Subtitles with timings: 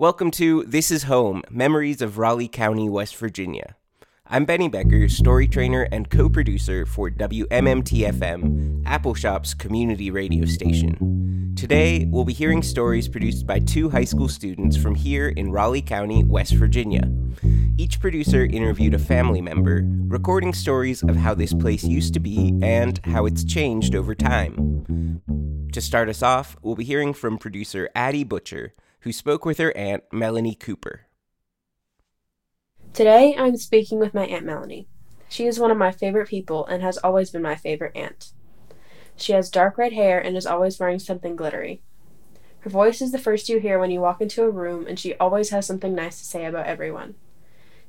[0.00, 3.74] Welcome to This Is Home Memories of Raleigh County, West Virginia.
[4.28, 11.52] I'm Benny Becker, story trainer and co producer for WMMTFM, Appalshop's community radio station.
[11.56, 15.82] Today, we'll be hearing stories produced by two high school students from here in Raleigh
[15.82, 17.10] County, West Virginia.
[17.76, 22.56] Each producer interviewed a family member, recording stories of how this place used to be
[22.62, 25.20] and how it's changed over time.
[25.72, 28.74] To start us off, we'll be hearing from producer Addie Butcher,
[29.08, 31.06] who spoke with her aunt, Melanie Cooper.
[32.92, 34.86] Today, I'm speaking with my Aunt Melanie.
[35.30, 38.32] She is one of my favorite people and has always been my favorite aunt.
[39.16, 41.80] She has dark red hair and is always wearing something glittery.
[42.60, 45.14] Her voice is the first you hear when you walk into a room, and she
[45.14, 47.14] always has something nice to say about everyone.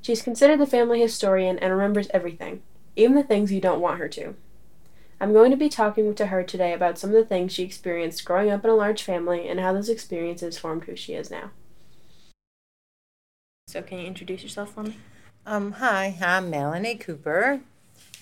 [0.02, 2.62] She's considered the family historian and remembers everything,
[2.96, 4.36] even the things you don't want her to.
[5.22, 8.24] I'm going to be talking to her today about some of the things she experienced
[8.24, 11.52] growing up in a large family and how those experiences formed who she is now.
[13.68, 14.96] So, can you introduce yourself for me?
[15.46, 17.60] Um, hi, I'm Melanie Cooper.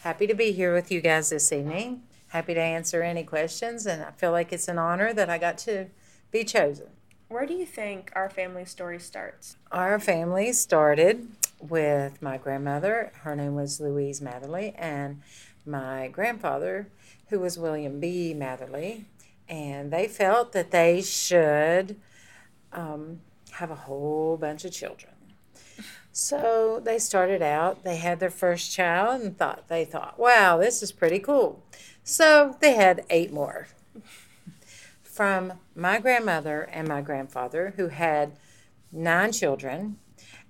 [0.01, 2.01] Happy to be here with you guys this evening.
[2.29, 5.57] Happy to answer any questions, and I feel like it's an honor that I got
[5.59, 5.87] to
[6.31, 6.87] be chosen.
[7.29, 9.55] Where do you think our family story starts?
[9.71, 11.27] Our family started
[11.59, 13.11] with my grandmother.
[13.21, 15.21] Her name was Louise Matherly, and
[15.67, 16.87] my grandfather,
[17.29, 18.33] who was William B.
[18.35, 19.03] Matherly,
[19.49, 21.97] and they felt that they should
[22.73, 23.19] um,
[23.51, 25.13] have a whole bunch of children.
[26.11, 30.81] So they started out, they had their first child and thought they thought, wow, this
[30.81, 31.61] is pretty cool.
[32.03, 33.67] So they had eight more.
[35.03, 38.31] From my grandmother and my grandfather, who had
[38.91, 39.97] nine children,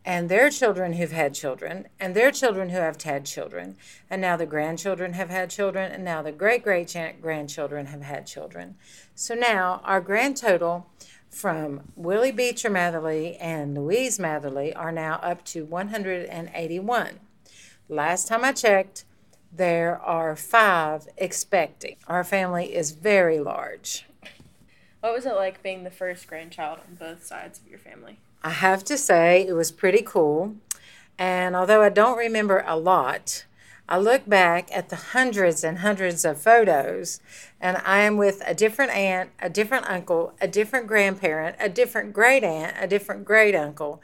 [0.08, 3.75] and their children who've had children, and their children who have had children,
[4.09, 8.25] and now the grandchildren have had children, and now the great great grandchildren have had
[8.25, 8.75] children.
[9.16, 10.88] So now our grand total
[11.30, 17.19] from Willie Beecher Matherly and Louise Matherly are now up to 181.
[17.89, 19.03] Last time I checked,
[19.52, 21.98] there are five expecting.
[22.08, 24.05] Our family is very large.
[25.02, 28.20] What was it like being the first grandchild on both sides of your family?
[28.43, 30.55] I have to say, it was pretty cool.
[31.17, 33.45] And although I don't remember a lot,
[33.89, 37.21] I look back at the hundreds and hundreds of photos,
[37.61, 42.14] and I am with a different aunt, a different uncle, a different grandparent, a different
[42.14, 44.02] great aunt, a different great uncle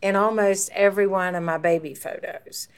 [0.00, 2.68] in almost every one of my baby photos.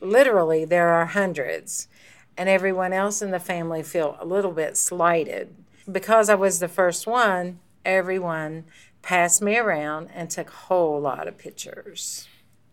[0.00, 1.88] Literally, there are hundreds,
[2.36, 5.52] and everyone else in the family feel a little bit slighted.
[5.90, 8.66] Because I was the first one, everyone
[9.08, 12.28] passed me around and took a whole lot of pictures.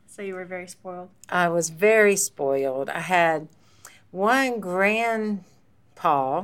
[0.06, 1.08] So you were very spoiled?
[1.30, 2.90] I was very spoiled.
[2.90, 3.48] I had
[4.12, 6.44] one grandpa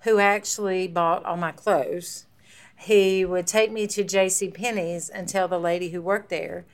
[0.00, 2.26] who actually bought all my clothes.
[2.74, 4.48] He would take me to J.C.
[4.48, 6.64] Penney's and tell the lady who worked there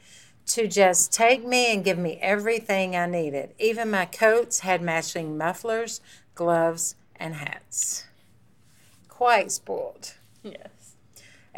[0.47, 3.51] to just take me and give me everything I needed.
[3.59, 6.01] Even my coats had matching mufflers,
[6.35, 8.07] gloves, and hats.
[9.07, 10.15] Quite spoiled.
[10.43, 10.78] Yes.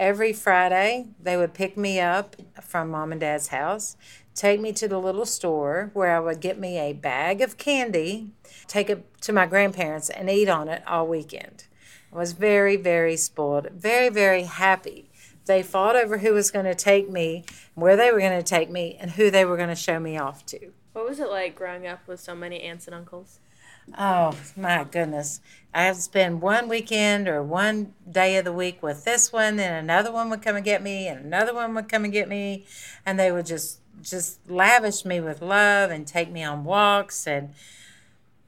[0.00, 3.98] Every Friday, they would pick me up from mom and dad's house,
[4.34, 8.32] take me to the little store where I would get me a bag of candy,
[8.66, 11.64] take it to my grandparents, and eat on it all weekend.
[12.10, 15.10] I was very, very spoiled, very, very happy.
[15.44, 17.44] They fought over who was going to take me,
[17.74, 20.16] where they were going to take me, and who they were going to show me
[20.16, 20.72] off to.
[20.94, 23.38] What was it like growing up with so many aunts and uncles?
[23.98, 25.40] Oh my goodness.
[25.72, 29.60] I have to spend one weekend or one day of the week with this one,
[29.60, 32.28] and another one would come and get me, and another one would come and get
[32.28, 32.66] me,
[33.06, 37.50] and they would just just lavish me with love and take me on walks and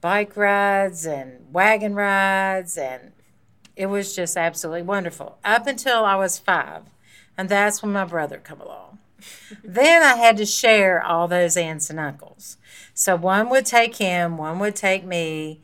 [0.01, 2.77] bike rides and wagon rides.
[2.77, 3.11] And
[3.75, 5.37] it was just absolutely wonderful.
[5.43, 6.83] Up until I was 5
[7.37, 8.92] and that's when my brother come along
[9.63, 12.57] then I had to share all those aunts and uncles
[12.93, 15.61] so one would take him, one would take me.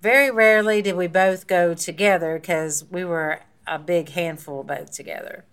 [0.00, 5.44] Very rarely did we both go together because we were a big handful both together.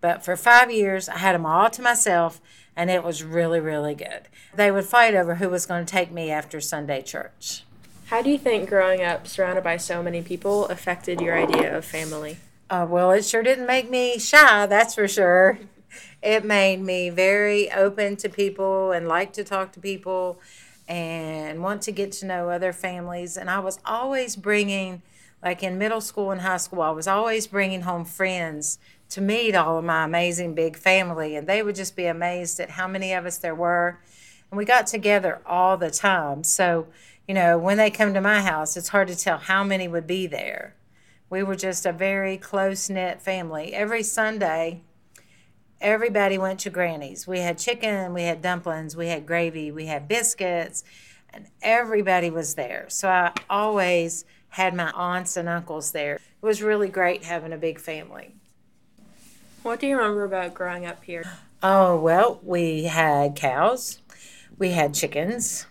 [0.00, 2.40] But for five years, I had them all to myself,
[2.76, 4.28] and it was really, really good.
[4.54, 7.64] They would fight over who was going to take me after Sunday church.
[8.06, 11.84] How do you think growing up surrounded by so many people affected your idea of
[11.84, 12.38] family?
[12.70, 15.58] Uh, well, it sure didn't make me shy, that's for sure.
[16.22, 20.40] It made me very open to people and like to talk to people
[20.88, 23.36] and want to get to know other families.
[23.36, 25.02] And I was always bringing,
[25.42, 28.78] like in middle school and high school, I was always bringing home friends
[29.10, 31.36] to meet all of my amazing big family.
[31.36, 34.00] And they would just be amazed at how many of us there were.
[34.50, 36.42] And we got together all the time.
[36.42, 36.88] So,
[37.26, 40.06] you know, when they come to my house, it's hard to tell how many would
[40.06, 40.74] be there.
[41.30, 43.74] We were just a very close knit family.
[43.74, 44.80] Every Sunday,
[45.80, 47.26] everybody went to Granny's.
[47.26, 50.84] We had chicken, we had dumplings, we had gravy, we had biscuits,
[51.32, 52.86] and everybody was there.
[52.88, 56.14] So I always had my aunts and uncles there.
[56.16, 58.34] It was really great having a big family.
[59.62, 61.24] What do you remember about growing up here?
[61.62, 63.98] Oh, well, we had cows,
[64.56, 65.66] we had chickens,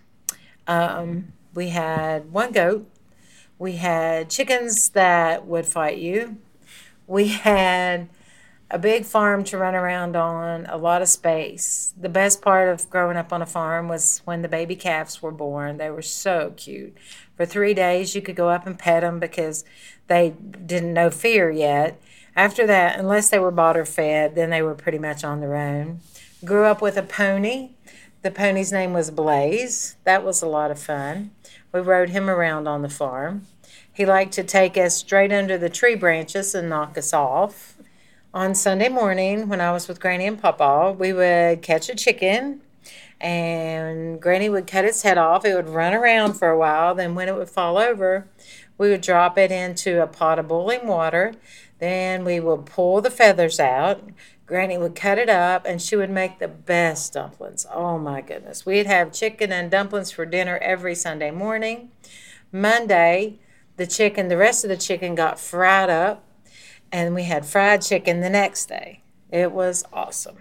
[0.68, 2.90] um, we had one goat,
[3.58, 6.38] we had chickens that would fight you,
[7.08, 8.10] we had
[8.70, 11.94] a big farm to run around on, a lot of space.
[12.00, 15.32] The best part of growing up on a farm was when the baby calves were
[15.32, 15.78] born.
[15.78, 16.98] They were so cute.
[17.38, 19.64] For three days, you could go up and pet them because
[20.08, 20.32] they
[20.66, 22.02] didn't know fear yet.
[22.36, 25.56] After that, unless they were bought or fed, then they were pretty much on their
[25.56, 26.02] own.
[26.44, 27.72] Grew up with a pony.
[28.22, 29.96] The pony's name was Blaze.
[30.04, 31.32] That was a lot of fun.
[31.72, 33.48] We rode him around on the farm.
[33.94, 37.77] He liked to take us straight under the tree branches and knock us off.
[38.34, 42.62] On Sunday morning, when I was with Granny and Papa, we would catch a chicken
[43.20, 45.44] and Granny would cut its head off.
[45.46, 46.94] It would run around for a while.
[46.94, 48.28] Then, when it would fall over,
[48.78, 51.34] we would drop it into a pot of boiling water
[51.80, 54.02] then we would pull the feathers out.
[54.46, 57.66] Granny would cut it up and she would make the best dumplings.
[57.72, 58.66] Oh my goodness.
[58.66, 61.92] We'd have chicken and dumplings for dinner every Sunday morning.
[62.52, 63.40] Monday,
[63.76, 66.24] the chicken, the rest of the chicken got fried up
[66.98, 69.02] and we had fried chicken the next day.
[69.30, 70.38] It was awesome.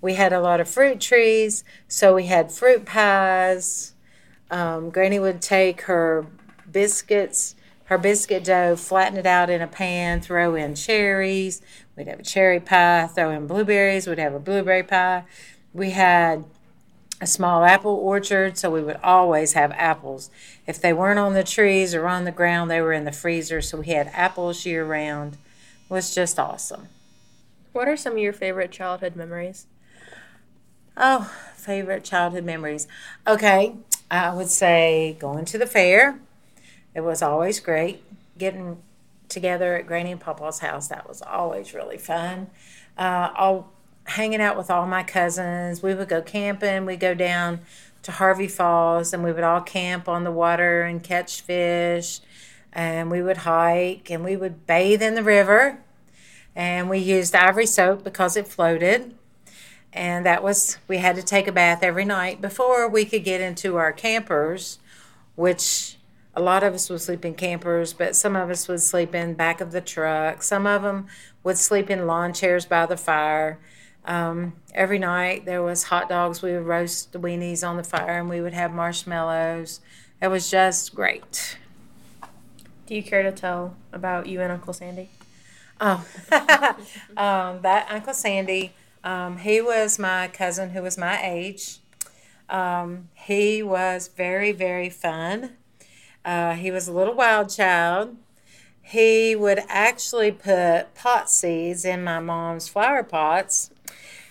[0.00, 3.94] We had a lot of fruit trees, so we had fruit pies.
[4.52, 6.26] Um, Granny would take her
[6.70, 7.56] biscuits
[7.86, 11.60] her biscuit dough, flatten it out in a pan, throw in cherries.
[11.96, 14.06] We'd have a cherry pie, throw in blueberries.
[14.06, 15.24] We'd have a blueberry pie.
[15.74, 16.44] We had
[17.20, 20.30] a small apple orchard, so we would always have apples.
[20.68, 23.60] If they weren't on the trees or on the ground, they were in the freezer,
[23.60, 25.36] so we had apples year round.
[25.90, 26.88] Was just awesome.
[27.72, 29.66] What are some of your favorite childhood memories?
[30.96, 32.88] Oh, favorite childhood memories.
[33.26, 33.74] Okay,
[34.10, 36.18] I would say going to the fair
[36.94, 38.02] it was always great
[38.38, 38.78] getting
[39.28, 40.88] together at Granny and Papa's house.
[40.88, 42.48] That was always really fun.
[42.98, 43.72] Uh, all
[44.04, 45.82] hanging out with all my cousins.
[45.82, 46.84] We would go camping.
[46.84, 47.60] We'd go down
[48.02, 52.20] to Harvey Falls and we would all camp on the water and catch fish.
[52.72, 55.78] And we would hike and we would bathe in the river.
[56.54, 59.14] And we used ivory soap because it floated.
[59.92, 63.40] And that was, we had to take a bath every night before we could get
[63.40, 64.78] into our campers,
[65.34, 65.96] which
[66.34, 69.34] a lot of us would sleep in campers, but some of us would sleep in
[69.34, 70.42] back of the truck.
[70.42, 71.08] Some of them
[71.42, 73.58] would sleep in lawn chairs by the fire.
[74.04, 76.40] Um, every night there was hot dogs.
[76.40, 79.80] We would roast the weenies on the fire, and we would have marshmallows.
[80.22, 81.58] It was just great.
[82.90, 85.10] Do you care to tell about you and Uncle Sandy?
[85.80, 86.04] Oh,
[87.16, 88.72] um, that Uncle Sandy.
[89.04, 91.78] Um, he was my cousin who was my age.
[92.48, 95.52] Um, he was very, very fun.
[96.24, 98.16] Uh, he was a little wild child.
[98.82, 103.70] He would actually put pot seeds in my mom's flower pots.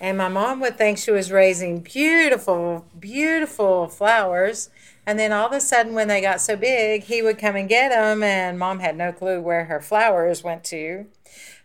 [0.01, 4.69] And my mom would think she was raising beautiful, beautiful flowers.
[5.09, 7.67] And then all of a sudden, when they got so big, he would come and
[7.67, 8.21] get them.
[8.21, 11.07] And mom had no clue where her flowers went to.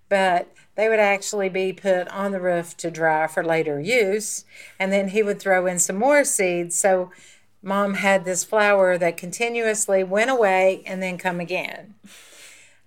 [0.08, 4.46] But they would actually be put on the roof to dry for later use.
[4.80, 6.80] And then he would throw in some more seeds.
[6.80, 7.10] So
[7.60, 11.96] mom had this flower that continuously went away and then come again.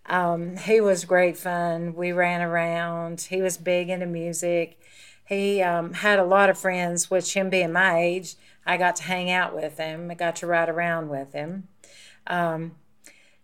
[0.07, 1.93] Um, he was great fun.
[1.93, 3.27] We ran around.
[3.29, 4.79] He was big into music.
[5.23, 8.33] He um, had a lot of friends, which him being my age,
[8.67, 10.11] I got to hang out with him.
[10.11, 11.67] I got to ride around with him.
[12.27, 12.73] Um,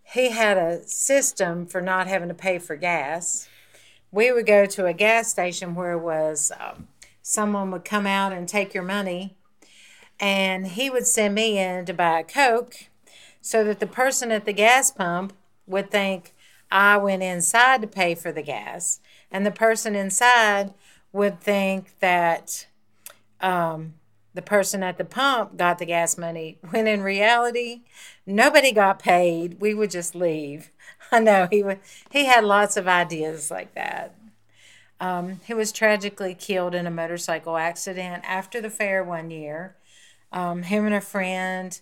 [0.04, 3.48] he had a system for not having to pay for gas.
[4.12, 6.90] We would go to a gas station where was um,
[7.24, 9.36] someone would come out and take your money
[10.20, 12.88] and he would send me in to buy a Coke
[13.42, 15.34] so that the person at the gas pump
[15.68, 16.34] would think
[16.72, 19.00] I went inside to pay for the gas,
[19.30, 20.74] and the person inside
[21.12, 22.68] would think that
[23.42, 23.94] um,
[24.34, 27.82] the person at the pump got the gas money, when in reality,
[28.26, 29.60] nobody got paid.
[29.60, 30.72] We would just leave.
[31.12, 34.16] I know he would, he had lots of ideas like that.
[35.00, 39.76] Um, he was tragically killed in a motorcycle accident after the fair one year.
[40.32, 41.80] Um, him and a friend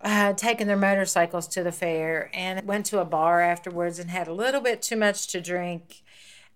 [0.00, 4.26] had taken their motorcycles to the fair and went to a bar afterwards and had
[4.26, 6.02] a little bit too much to drink.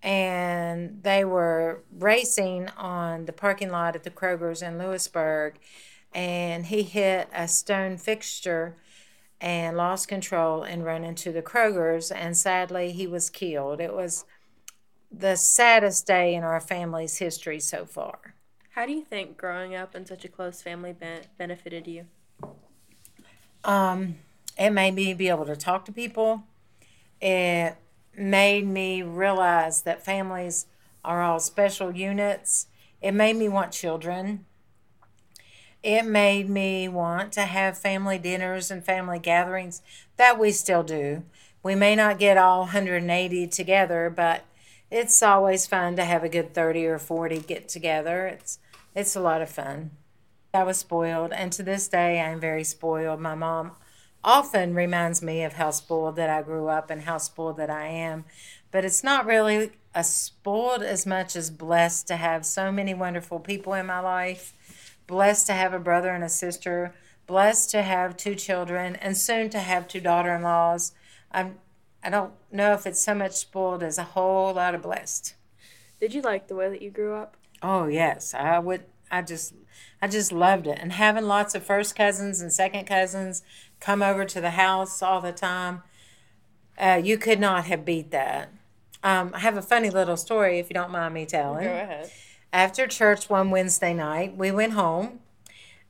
[0.05, 5.55] And they were racing on the parking lot at the Kroger's in Lewisburg.
[6.13, 8.75] And he hit a stone fixture
[9.41, 12.11] and lost control and ran into the Kroger's.
[12.11, 13.81] And sadly, he was killed.
[13.81, 14.25] It was
[15.11, 18.35] the saddest day in our family's history so far.
[18.75, 22.05] How do you think growing up in such a close family be- benefited you?
[23.63, 24.17] Um,
[24.57, 26.43] it made me be able to talk to people.
[27.19, 27.75] It
[28.17, 30.65] made me realize that families
[31.03, 32.67] are all special units.
[33.01, 34.45] It made me want children.
[35.83, 39.81] It made me want to have family dinners and family gatherings
[40.17, 41.23] that we still do.
[41.61, 44.45] We may not get all 180 together, but
[44.89, 48.27] it's always fun to have a good 30 or 40 get together.
[48.27, 48.59] It's
[48.95, 49.91] it's a lot of fun.
[50.53, 53.19] I was spoiled, and to this day, I'm very spoiled.
[53.19, 53.73] My mom
[54.25, 57.87] often reminds me of how spoiled that I grew up and how spoiled that I
[57.87, 58.25] am.
[58.71, 63.39] But it's not really a spoiled as much as blessed to have so many wonderful
[63.39, 64.53] people in my life,
[65.07, 66.93] blessed to have a brother and a sister,
[67.27, 70.91] blessed to have two children, and soon to have two daughter in laws.
[71.31, 71.59] I'm
[72.03, 75.33] I don't know if it's so much spoiled as a whole lot of blessed.
[75.99, 77.35] Did you like the way that you grew up?
[77.63, 78.83] Oh yes, I would.
[79.09, 79.53] I just,
[80.01, 83.41] I just loved it, and having lots of first cousins and second cousins
[83.79, 85.83] come over to the house all the time.
[86.77, 88.49] Uh, you could not have beat that.
[89.03, 91.65] Um, I have a funny little story, if you don't mind me telling.
[91.65, 92.11] Go ahead.
[92.51, 95.19] After church one Wednesday night, we went home,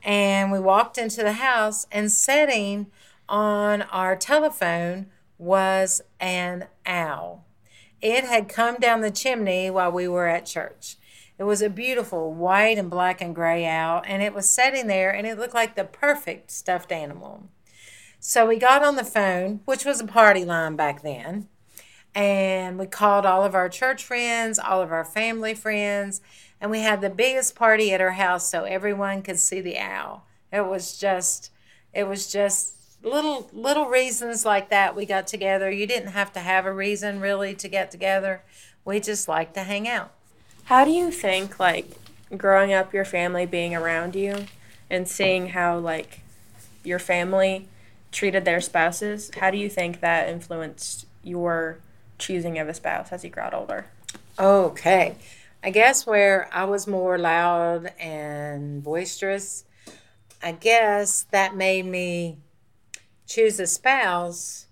[0.03, 2.87] and we walked into the house, and sitting
[3.29, 7.45] on our telephone was an owl.
[8.01, 10.97] It had come down the chimney while we were at church.
[11.37, 15.11] It was a beautiful white and black and gray owl, and it was sitting there,
[15.11, 17.49] and it looked like the perfect stuffed animal.
[18.19, 21.47] So we got on the phone, which was a party line back then,
[22.13, 26.21] and we called all of our church friends, all of our family friends,
[26.59, 30.25] and we had the biggest party at our house so everyone could see the owl.
[30.51, 31.51] It was just,
[31.93, 35.69] it was just little little reasons like that we got together.
[35.69, 38.41] You didn't have to have a reason really to get together.
[38.83, 40.11] We just like to hang out.
[40.65, 41.87] How do you think like
[42.35, 44.45] growing up your family being around you
[44.89, 46.21] and seeing how like
[46.83, 47.67] your family
[48.15, 51.79] treated their spouses, how do you think that influenced your
[52.17, 53.87] choosing of a spouse as you got older?
[54.39, 55.15] Okay.
[55.61, 59.65] I guess where I was more loud and boisterous,
[60.41, 62.37] I guess that made me
[63.27, 64.67] choose a spouse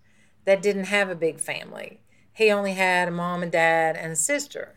[0.46, 2.00] that didn't have a big family.
[2.32, 4.76] He only had a mom and dad and a sister.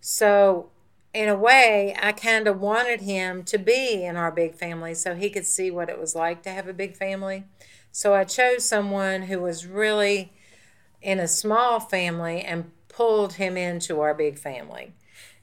[0.00, 0.70] So,
[1.12, 5.14] in a way, I kind of wanted him to be in our big family so
[5.14, 7.44] he could see what it was like to have a big family.
[7.96, 10.30] So, I chose someone who was really
[11.00, 14.92] in a small family and pulled him into our big family.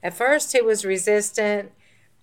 [0.04, 1.72] At first, he was resistant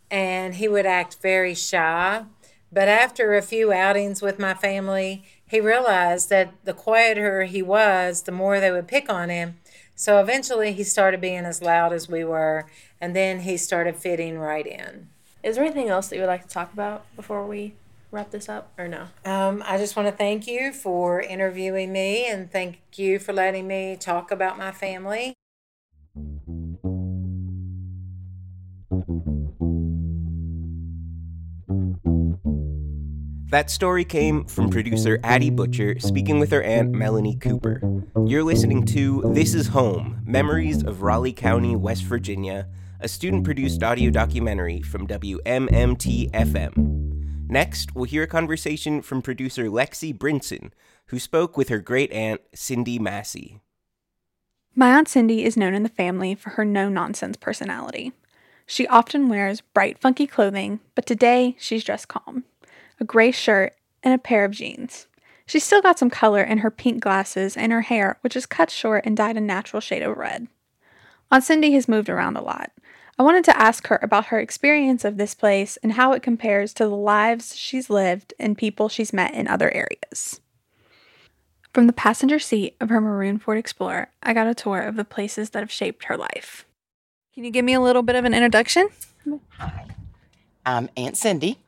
[0.09, 2.23] and he would act very shy.
[2.71, 8.21] But after a few outings with my family, he realized that the quieter he was,
[8.21, 9.59] the more they would pick on him.
[9.97, 12.67] So eventually he started being as loud as we were,
[13.01, 15.09] and then he started fitting right in.
[15.43, 17.73] Is there anything else that you would like to talk about before we
[18.11, 19.07] wrap this up, or no?
[19.25, 23.67] Um, I just want to thank you for interviewing me and thank you for letting
[23.67, 25.33] me talk about my family.
[33.49, 37.81] That story came from producer Addie Butcher speaking with her aunt Melanie Cooper.
[38.25, 42.69] You're listening to This Is Home Memories of Raleigh County, West Virginia,
[43.01, 47.10] a student produced audio documentary from WMMT FM.
[47.51, 50.72] Next, we'll hear a conversation from producer Lexi Brinson,
[51.08, 53.60] who spoke with her great aunt Cindy Massey.
[54.74, 58.13] My Aunt Cindy is known in the family for her no nonsense personality.
[58.65, 62.46] She often wears bright, funky clothing, but today she's dressed calm
[63.01, 65.08] a gray shirt, and a pair of jeans.
[65.46, 68.70] She's still got some color in her pink glasses and her hair, which is cut
[68.70, 70.48] short and dyed a natural shade of red.
[71.31, 72.72] Aunt Cindy has moved around a lot.
[73.19, 76.73] I wanted to ask her about her experience of this place and how it compares
[76.73, 80.39] to the lives she's lived and people she's met in other areas.
[81.73, 85.05] From the passenger seat of her maroon Ford Explorer, I got a tour of the
[85.05, 86.65] places that have shaped her life.
[87.33, 88.89] Can you give me a little bit of an introduction?
[89.57, 89.87] Hi,
[90.65, 91.59] I'm Aunt Cindy.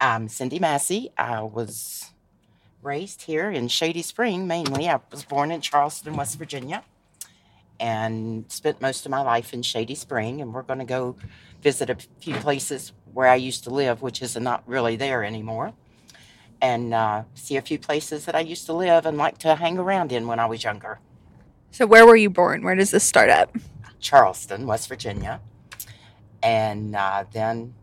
[0.00, 1.12] I'm Cindy Massey.
[1.16, 2.10] I was
[2.82, 4.88] raised here in Shady Spring mainly.
[4.88, 6.82] I was born in Charleston, West Virginia,
[7.80, 10.40] and spent most of my life in Shady Spring.
[10.40, 11.16] And we're going to go
[11.62, 15.72] visit a few places where I used to live, which is not really there anymore,
[16.60, 19.78] and uh, see a few places that I used to live and like to hang
[19.78, 21.00] around in when I was younger.
[21.70, 22.62] So, where were you born?
[22.62, 23.50] Where does this start at?
[24.00, 25.40] Charleston, West Virginia.
[26.42, 27.74] And uh, then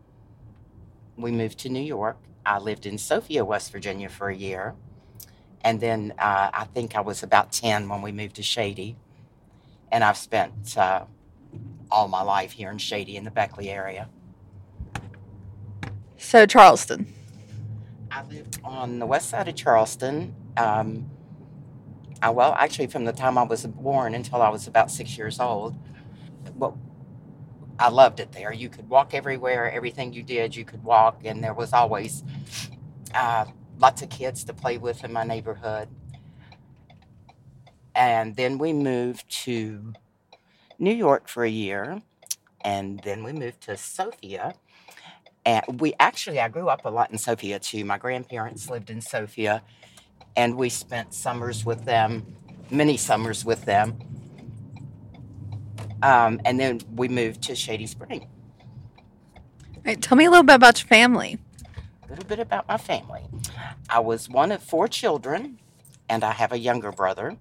[1.16, 2.18] we moved to New York.
[2.44, 4.74] I lived in Sophia, West Virginia for a year.
[5.62, 8.96] And then uh, I think I was about 10 when we moved to Shady.
[9.92, 11.04] And I've spent uh,
[11.90, 14.08] all my life here in Shady in the Beckley area.
[16.16, 17.12] So Charleston.
[18.10, 20.34] I lived on the west side of Charleston.
[20.56, 21.10] Um,
[22.22, 25.40] I, well, actually, from the time I was born until I was about six years
[25.40, 25.76] old.
[26.56, 26.78] Well,
[27.78, 28.52] I loved it there.
[28.52, 29.70] You could walk everywhere.
[29.70, 32.22] Everything you did, you could walk, and there was always
[33.14, 33.46] uh,
[33.78, 35.88] lots of kids to play with in my neighborhood.
[38.00, 39.92] And then we moved to
[40.78, 42.02] New York for a year,
[42.62, 44.54] and then we moved to Sophia.
[45.46, 47.84] And we actually, I grew up a lot in Sophia too.
[47.84, 49.62] My grandparents lived in Sophia.
[50.36, 52.26] and we spent summers with them,
[52.70, 53.98] many summers with them.
[56.02, 58.26] Um, and then we moved to Shady Spring.
[59.76, 61.38] All right, tell me a little bit about your family.
[62.04, 63.22] A little bit about my family.
[63.88, 65.58] I was one of four children,
[66.08, 67.36] and I have a younger brother.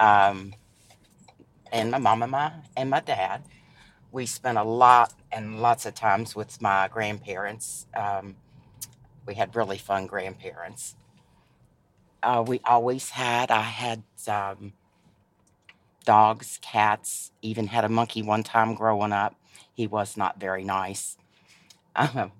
[0.00, 0.54] Um,
[1.72, 3.42] and my mom and my and my dad.
[4.12, 7.86] We spent a lot and lots of times with my grandparents.
[7.94, 8.36] Um,
[9.26, 10.96] we had really fun grandparents.
[12.22, 13.50] Uh, we always had.
[13.52, 14.72] I had um,
[16.04, 17.30] dogs, cats.
[17.42, 19.36] Even had a monkey one time growing up.
[19.74, 21.16] He was not very nice.
[21.94, 22.32] Um,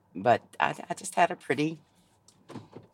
[0.14, 1.78] but I, I just had a pretty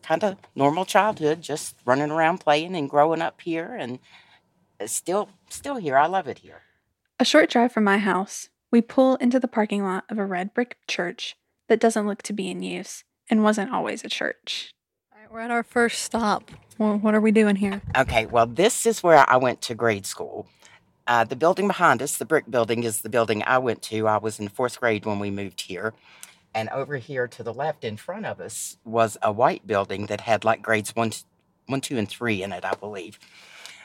[0.05, 3.99] kind of normal childhood, just running around playing and growing up here, and
[4.81, 5.97] uh, still still here.
[5.97, 6.63] I love it here.
[7.19, 10.53] A short drive from my house, we pull into the parking lot of a red
[10.53, 11.37] brick church
[11.69, 14.73] that doesn't look to be in use and wasn't always a church.
[15.13, 16.51] All right, we're at our first stop.
[16.77, 17.83] Well, what are we doing here?
[17.97, 20.49] Okay, well, this is where I went to grade school.
[21.07, 24.09] Uh, the building behind us, the brick building, is the building I went to.
[24.09, 25.95] I was in fourth grade when we moved here.
[26.55, 30.21] And over here to the left in front of us was a white building that
[30.21, 31.13] had like grades one,
[31.67, 33.19] one, two, and three in it, I believe.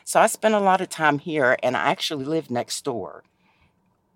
[0.03, 3.23] So I spent a lot of time here, and I actually lived next door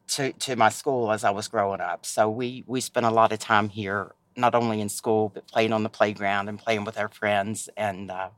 [0.10, 2.06] to, to my school as I was growing up.
[2.06, 5.74] So we, we spent a lot of time here, not only in school, but playing
[5.74, 7.70] on the playground and playing with our friends.
[7.78, 8.30] And uh,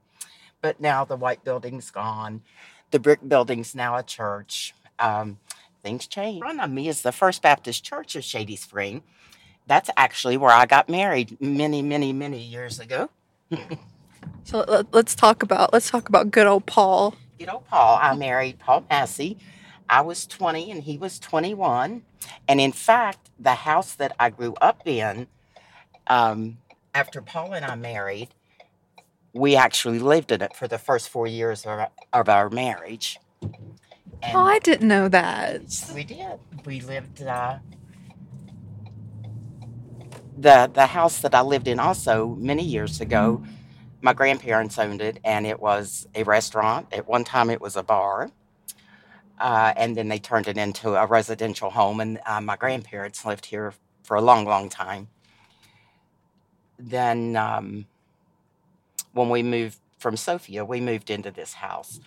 [0.62, 2.42] but now the white building's gone.
[2.92, 4.74] The brick building's now a church.
[5.00, 5.40] Um,
[5.84, 6.38] things change.
[6.38, 9.04] In front of me is the First Baptist Church of Shady Spring.
[9.68, 13.10] That's actually where I got married many, many, many years ago.
[14.44, 17.16] So let, let's talk about let's talk about good old Paul.
[17.40, 19.38] You know, Paul, I married Paul Massey.
[19.90, 22.04] I was 20 and he was 21.
[22.48, 25.28] And in fact, the house that I grew up in,
[26.08, 26.58] um,
[26.94, 28.30] after Paul and I married,
[29.34, 33.20] we actually lived in it for the first four years of our, of our marriage.
[33.42, 35.62] And Oh, I didn't know that.
[35.94, 36.40] we did.
[36.66, 37.58] We lived uh,
[40.38, 43.44] the the house that I lived in also many years ago.
[44.02, 46.88] My grandparents owned it, and it was a restaurant.
[46.92, 48.30] At one time, it was a bar,
[49.40, 52.00] uh, and then they turned it into a residential home.
[52.00, 55.08] And uh, my grandparents lived here for a long, long time.
[56.78, 57.88] Then, um,
[59.14, 62.00] when we moved from Sophia, we moved into this house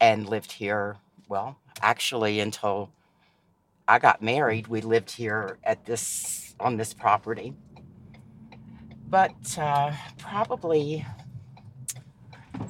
[0.00, 0.98] and lived here.
[1.28, 2.90] Well, actually, until
[3.88, 7.54] I got married, we lived here at this on this property.
[9.10, 11.04] But uh, probably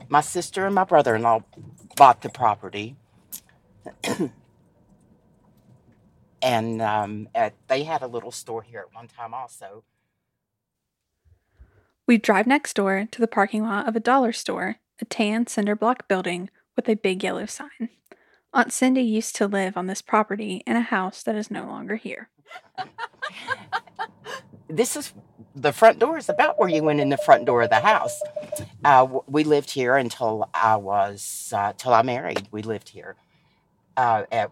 [0.08, 1.44] my sister and my brother-in-law
[1.96, 2.96] bought the property,
[6.42, 9.84] and um, at, they had a little store here at one time also.
[12.06, 15.76] We drive next door to the parking lot of a dollar store, a tan cinder
[15.76, 17.90] block building with a big yellow sign.
[18.54, 21.96] Aunt Cindy used to live on this property in a house that is no longer
[21.96, 22.30] here.
[24.68, 25.12] this is
[25.54, 28.20] the front door is about where you went in the front door of the house.
[28.84, 32.48] Uh, we lived here until I was uh, till I married.
[32.50, 33.16] We lived here.
[33.96, 34.50] Uh, at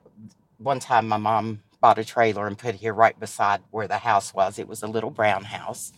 [0.59, 3.99] one time, my mom bought a trailer and put it here right beside where the
[3.99, 4.59] house was.
[4.59, 5.93] It was a little brown house.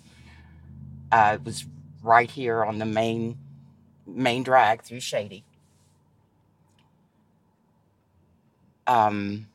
[1.10, 1.64] Uh, it was
[2.02, 3.38] right here on the main
[4.06, 5.44] main drag through Shady.
[8.86, 9.46] Um,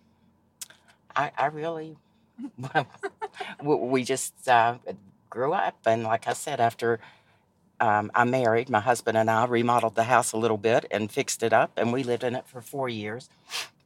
[1.15, 1.97] I, I really
[3.63, 4.77] we we just uh,
[5.35, 6.99] grew up, and like I said, after
[7.81, 11.43] um, I married, my husband and I remodeled the house a little bit and fixed
[11.43, 13.29] it up, and we lived in it for four years.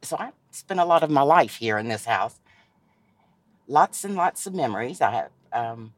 [0.02, 2.38] So I spent a lot of my life here in this house.
[3.66, 5.00] Lots and lots of memories.
[5.00, 5.92] I have um,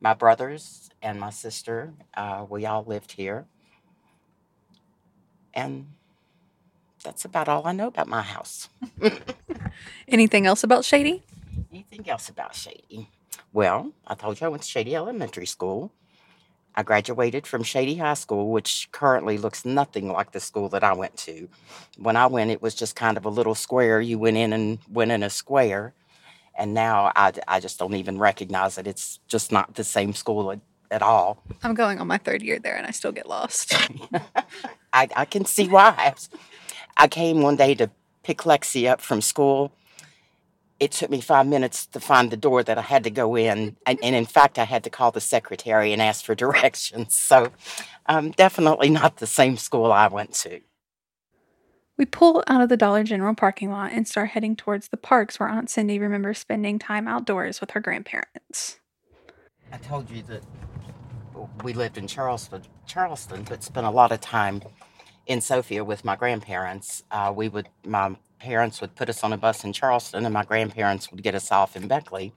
[0.00, 1.92] my brothers and my sister.
[2.14, 3.46] Uh, we all lived here,
[5.54, 5.86] and
[7.04, 8.68] that's about all I know about my house.
[10.08, 11.22] Anything else about Shady?
[11.70, 13.08] Anything else about Shady?
[13.52, 15.92] Well, I told you I went to Shady Elementary School.
[16.74, 20.94] I graduated from Shady High School, which currently looks nothing like the school that I
[20.94, 21.48] went to.
[21.98, 24.00] When I went, it was just kind of a little square.
[24.00, 25.92] You went in and went in a square.
[26.56, 28.86] And now I, I just don't even recognize it.
[28.86, 31.42] It's just not the same school at, at all.
[31.62, 33.74] I'm going on my third year there and I still get lost.
[34.92, 36.14] I, I can see why.
[36.96, 37.90] I came one day to
[38.22, 39.72] pick Lexi up from school.
[40.82, 43.76] It took me five minutes to find the door that I had to go in.
[43.86, 47.14] And, and in fact, I had to call the secretary and ask for directions.
[47.14, 47.52] So,
[48.06, 50.60] um, definitely not the same school I went to.
[51.96, 55.38] we pull out of the Dollar General parking lot and start heading towards the parks
[55.38, 58.80] where Aunt Cindy remembers spending time outdoors with her grandparents.
[59.70, 60.42] I told you that
[61.62, 64.62] we lived in Charleston, Charleston, but spent a lot of time
[65.26, 67.04] in Sophia with my grandparents.
[67.12, 70.42] Uh, we would, my parents would put us on a bus in Charleston, and my
[70.42, 72.32] grandparents would get us off in Beckley.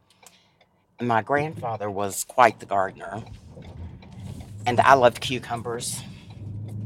[1.00, 3.24] And my grandfather was quite the gardener,
[4.68, 6.00] and I loved cucumbers.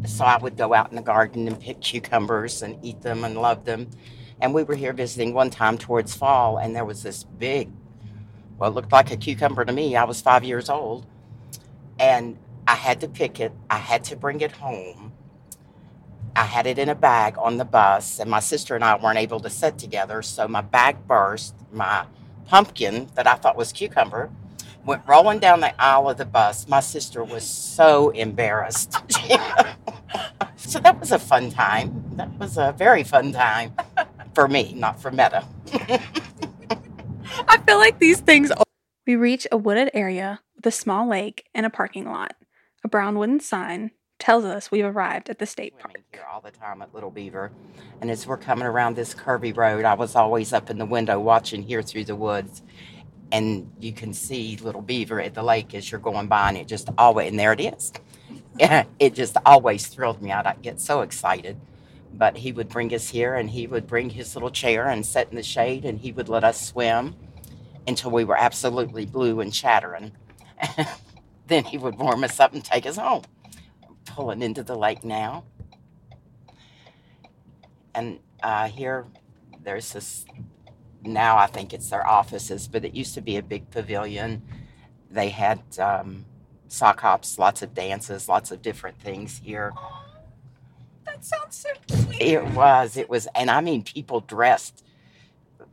[0.05, 3.35] So I would go out in the garden and pick cucumbers and eat them and
[3.35, 3.89] love them.
[4.39, 7.69] And we were here visiting one time towards fall, and there was this big,
[8.57, 9.97] well, it looked like a cucumber to me.
[9.97, 11.05] I was five years old,
[11.99, 13.51] and I had to pick it.
[13.69, 15.11] I had to bring it home.
[16.39, 19.17] I had it in a bag on the bus, and my sister and I weren't
[19.17, 21.53] able to sit together, so my bag burst.
[21.69, 22.05] My
[22.47, 24.29] pumpkin that I thought was cucumber
[24.85, 26.65] went rolling down the aisle of the bus.
[26.65, 28.93] My sister was so embarrassed.
[30.55, 32.05] so that was a fun time.
[32.15, 33.73] That was a very fun time
[34.33, 35.45] for me, not for Meta.
[37.49, 38.49] I feel like these things.
[39.05, 42.33] We reach a wooded area with a small lake and a parking lot.
[42.85, 45.97] A brown wooden sign tells us we've arrived at the state park.
[46.11, 47.51] here all the time at Little Beaver.
[48.01, 51.19] And as we're coming around this curvy road, I was always up in the window
[51.19, 52.61] watching here through the woods.
[53.31, 56.67] And you can see Little Beaver at the lake as you're going by, and it
[56.67, 57.91] just always, and there it is.
[58.59, 58.89] Mm-hmm.
[58.99, 60.45] It just always thrilled me out.
[60.45, 61.57] I get so excited.
[62.13, 65.29] But he would bring us here, and he would bring his little chair and sit
[65.29, 67.15] in the shade, and he would let us swim
[67.87, 70.11] until we were absolutely blue and chattering.
[71.47, 73.23] then he would warm us up and take us home
[74.05, 75.43] pulling into the lake now.
[77.93, 79.05] And uh, here,
[79.63, 80.25] there's this.
[81.03, 84.41] Now I think it's their offices, but it used to be a big pavilion.
[85.09, 86.25] They had um,
[86.67, 89.73] sock hops, lots of dances, lots of different things here.
[91.05, 92.21] That sounds so cute.
[92.21, 94.83] It was, it was, and I mean, people dressed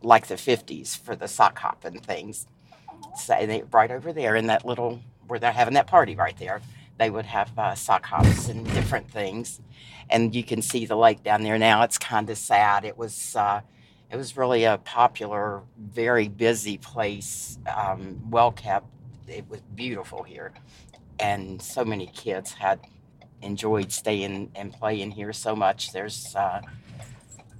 [0.02, 2.46] like the 50s for the sock hop and things.
[3.18, 6.60] So they, right over there in that little, where they're having that party right there,
[6.98, 9.60] they would have uh, sock hops and different things.
[10.08, 11.82] And you can see the lake down there now.
[11.82, 12.84] It's kind of sad.
[12.84, 13.60] It was, uh,
[14.10, 18.86] it was really a popular, very busy place, um, well kept.
[19.26, 20.52] It was beautiful here.
[21.18, 22.80] And so many kids had
[23.42, 25.92] enjoyed staying and playing here so much.
[25.92, 26.60] There's uh,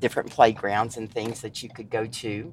[0.00, 2.52] different playgrounds and things that you could go to.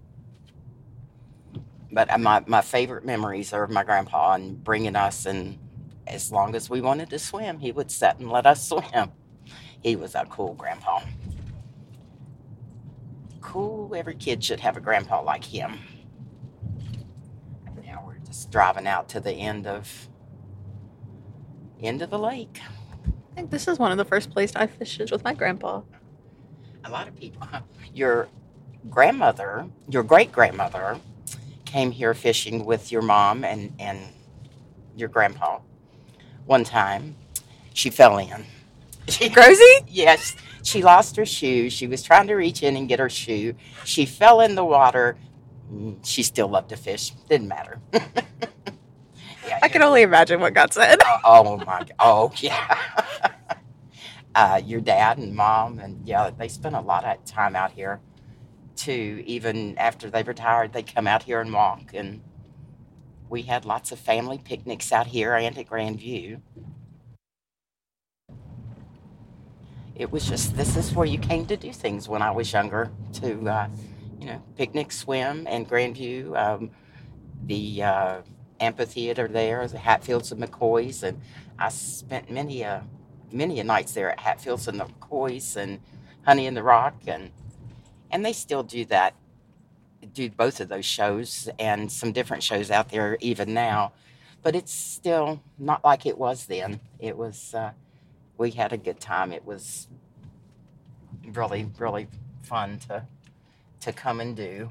[1.91, 5.59] But uh, my, my favorite memories are of my grandpa and bringing us, and
[6.07, 9.11] as long as we wanted to swim, he would sit and let us swim.
[9.81, 11.01] He was a cool grandpa.
[13.41, 15.79] Cool, every kid should have a grandpa like him.
[17.85, 20.07] Now we're just driving out to the end of
[21.81, 22.61] end of the lake.
[23.05, 25.81] I think this is one of the first places I fished with my grandpa.
[26.85, 27.45] a lot of people.
[27.93, 28.29] Your
[28.89, 30.99] grandmother, your great grandmother,
[31.65, 33.99] came here fishing with your mom and, and
[34.95, 35.59] your grandpa
[36.45, 37.15] one time.
[37.73, 38.45] She fell in.
[39.07, 39.83] She, Grozy?
[39.87, 41.69] yes, she lost her shoe.
[41.69, 43.55] She was trying to reach in and get her shoe.
[43.83, 45.17] She fell in the water.
[45.71, 47.11] Mm, She still loved to fish.
[47.29, 47.79] Didn't matter.
[47.93, 50.99] yeah, I can only imagine what got said.
[51.05, 51.83] Oh, oh my!
[51.83, 52.77] g- Oh yeah.
[54.35, 57.99] uh, your dad and mom and yeah, they spent a lot of time out here,
[58.75, 59.23] too.
[59.25, 62.21] Even after they retired, they come out here and walk, and
[63.33, 66.39] we had lots of family picnics out here and at Grandview.
[69.95, 72.91] It was just this is where you came to do things when I was younger
[73.13, 73.67] to, uh,
[74.19, 76.37] you know, picnic, swim, and Grandview.
[76.37, 76.69] Um,
[77.45, 78.21] the uh,
[78.59, 81.19] amphitheater there, the Hatfields and McCoys, and
[81.57, 82.83] I spent many a
[83.31, 85.79] many a nights there at Hatfields and the McCoys and
[86.23, 87.31] Honey in the Rock, and
[88.11, 89.15] and they still do that,
[90.13, 93.93] do both of those shows and some different shows out there even now,
[94.41, 96.79] but it's still not like it was then.
[96.99, 97.71] It was uh,
[98.37, 99.31] we had a good time.
[99.31, 99.87] It was
[101.33, 102.07] really really
[102.43, 103.05] fun to
[103.81, 104.69] to come and do.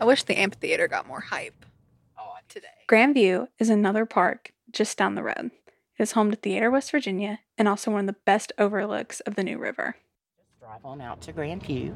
[0.00, 1.66] I wish the amphitheater got more hype
[2.18, 2.68] Oh, today.
[2.88, 5.50] Grandview is another park just down the road.
[5.98, 9.34] It is home to Theater, West Virginia, and also one of the best overlooks of
[9.34, 9.96] the New River.
[10.38, 11.94] Just drive on out to Grandview,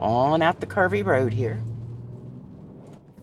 [0.00, 1.62] on out the curvy road here.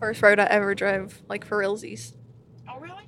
[0.00, 2.14] First road I ever drove, like for realsies.
[2.68, 3.04] Oh, really?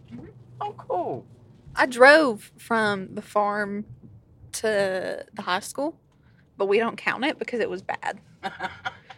[0.60, 1.26] Oh, cool.
[1.74, 3.86] I drove from the farm
[4.52, 5.98] to the high school,
[6.58, 8.20] but we don't count it because it was bad.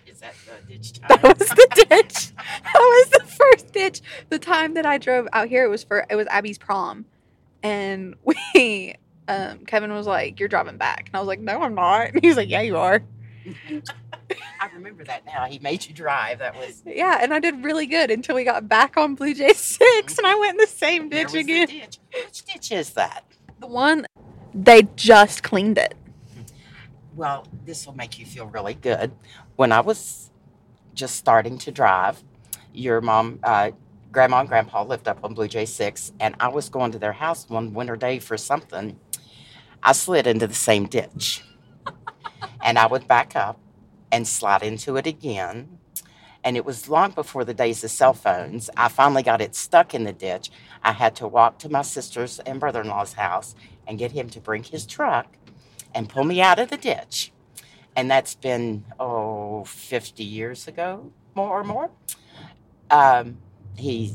[0.07, 1.09] Is that the ditch time?
[1.23, 2.33] That was the ditch.
[2.37, 4.01] That was the first ditch.
[4.31, 7.05] The time that I drove out here, it was for it was Abby's prom,
[7.65, 8.15] and
[8.55, 8.95] we,
[9.27, 12.25] um, Kevin was like, "You're driving back," and I was like, "No, I'm not." And
[12.25, 13.03] he's like, "Yeah, you are."
[14.61, 15.47] I remember that now.
[15.47, 16.39] He made you drive.
[16.39, 19.53] That was Yeah, and I did really good until we got back on Blue Jay
[19.53, 21.69] Six, and I went in the same ditch again.
[21.69, 21.99] ditch.
[22.13, 23.25] Which ditch is that?
[23.61, 24.07] The one
[24.55, 25.95] they just cleaned it.
[27.17, 29.13] Well, this will make you feel really good.
[29.57, 30.31] When I was
[30.95, 32.23] just starting to drive,
[32.73, 33.71] your mom, uh,
[34.13, 37.13] grandma, and grandpa lived up on Blue Jay Six, and I was going to their
[37.13, 38.99] house one winter day for something.
[39.83, 41.45] I slid into the same ditch,
[42.63, 43.59] and I would back up
[44.11, 45.79] and slide into it again.
[46.45, 48.69] And it was long before the days of cell phones.
[48.77, 50.51] I finally got it stuck in the ditch.
[50.83, 53.55] I had to walk to my sister's and brother in law's house
[53.87, 55.37] and get him to bring his truck
[55.95, 57.33] and pull me out of the ditch.
[57.97, 61.91] And that's been, oh, 50 years ago, more or more.
[62.91, 63.39] Um,
[63.77, 64.13] he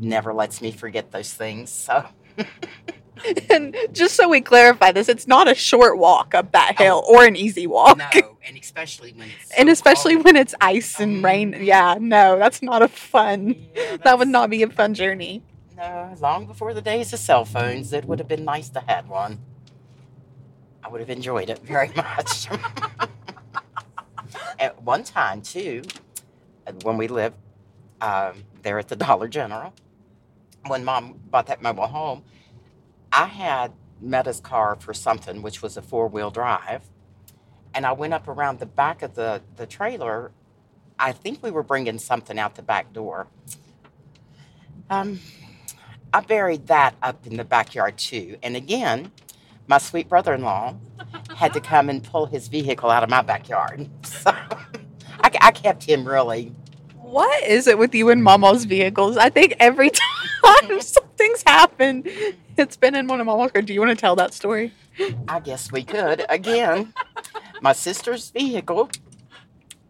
[0.00, 1.70] never lets me forget those things.
[1.70, 2.06] So,
[3.50, 7.24] And just so we clarify this, it's not a short walk up that hill or
[7.24, 7.98] an easy walk.
[7.98, 9.50] no, and especially when it's.
[9.52, 10.24] And especially cold.
[10.26, 11.56] when it's ice and rain.
[11.60, 13.56] Yeah, no, that's not a fun.
[13.74, 15.42] Yeah, That would not be a fun journey.
[15.76, 19.08] No, long before the days of cell phones, it would have been nice to have
[19.08, 19.38] one.
[20.84, 22.48] I would have enjoyed it very much.
[24.58, 25.82] at one time, too,
[26.66, 27.36] uh, when we lived
[28.00, 29.72] um, there at the Dollar General,
[30.66, 32.24] when Mom bought that mobile home,
[33.12, 36.82] I had Meta's car for something, which was a four wheel drive,
[37.74, 40.32] and I went up around the back of the the trailer.
[40.98, 43.26] I think we were bringing something out the back door.
[44.88, 45.20] Um,
[46.12, 48.38] I buried that up in the backyard too.
[48.42, 49.12] And again,
[49.66, 50.76] my sweet brother in law
[51.36, 53.88] had to come and pull his vehicle out of my backyard.
[54.04, 56.54] So I, I kept him really.
[57.00, 59.16] What is it with you and Mama's vehicles?
[59.16, 60.15] I think every time
[60.80, 62.08] something's happened,
[62.56, 63.64] it's been in one of Mama's cars.
[63.64, 64.72] Do you want to tell that story?
[65.28, 66.24] I guess we could.
[66.28, 66.94] Again,
[67.60, 68.90] my sister's vehicle.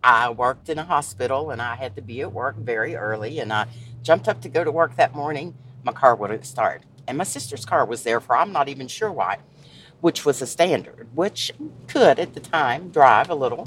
[0.03, 3.41] I worked in a hospital and I had to be at work very early.
[3.41, 3.67] And I
[4.03, 5.55] jumped up to go to work that morning.
[5.83, 6.83] My car wouldn't start.
[7.09, 9.39] And my sister's car was there for I'm not even sure why,
[10.01, 11.53] which was a standard, which
[11.87, 13.67] could at the time drive a little.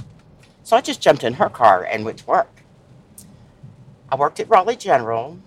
[0.63, 2.61] So I just jumped in her car and went to work.
[4.11, 5.39] I worked at Raleigh General,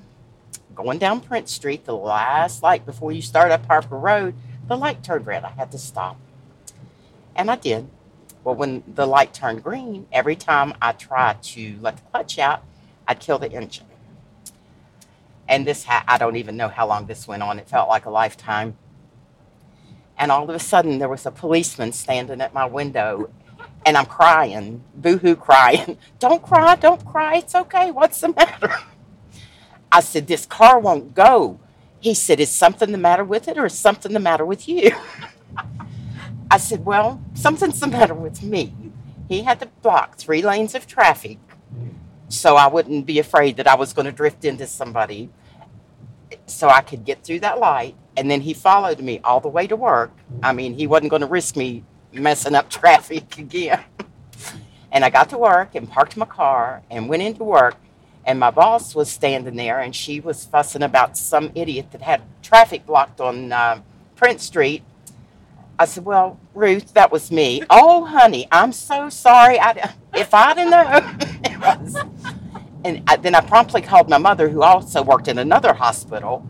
[0.74, 4.35] going down Prince Street, the last light before you start up Harper Road.
[4.68, 5.44] The light turned red.
[5.44, 6.16] I had to stop.
[7.35, 7.88] And I did.
[8.44, 12.62] Well, when the light turned green, every time I tried to let the clutch out,
[13.06, 13.87] I'd kill the engine.
[15.48, 17.58] And this, ha- I don't even know how long this went on.
[17.58, 18.76] It felt like a lifetime.
[20.18, 23.30] And all of a sudden, there was a policeman standing at my window,
[23.85, 25.98] and I'm crying, boohoo crying.
[26.18, 27.37] Don't cry, don't cry.
[27.38, 27.90] It's okay.
[27.90, 28.72] What's the matter?
[29.92, 31.61] I said, This car won't go.
[32.00, 34.90] He said, Is something the matter with it, or is something the matter with you?
[36.50, 38.74] I said, Well, something's the matter with me.
[39.28, 41.38] He had to block three lanes of traffic
[42.33, 45.28] so I wouldn't be afraid that I was going to drift into somebody
[46.46, 47.94] so I could get through that light.
[48.16, 50.12] And then he followed me all the way to work.
[50.42, 53.85] I mean, he wasn't going to risk me messing up traffic again.
[54.90, 57.76] and I got to work and parked my car and went into work.
[58.24, 62.22] And my boss was standing there and she was fussing about some idiot that had
[62.42, 63.80] traffic blocked on uh,
[64.14, 64.82] Prince Street.
[65.78, 67.62] I said, Well, Ruth, that was me.
[67.70, 69.58] oh, honey, I'm so sorry.
[69.58, 71.18] I, if I'd have known.
[71.44, 71.96] it was.
[72.85, 76.46] And I, then I promptly called my mother, who also worked in another hospital,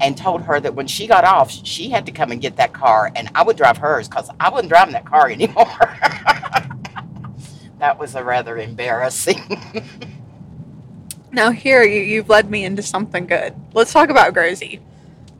[0.00, 2.72] and told her that when she got off, she had to come and get that
[2.72, 5.66] car, and I would drive hers because I wasn't driving that car anymore.
[7.78, 9.40] that was a rather embarrassing.
[11.30, 13.54] Now here you, you've led me into something good.
[13.74, 14.80] Let's talk about Grozy.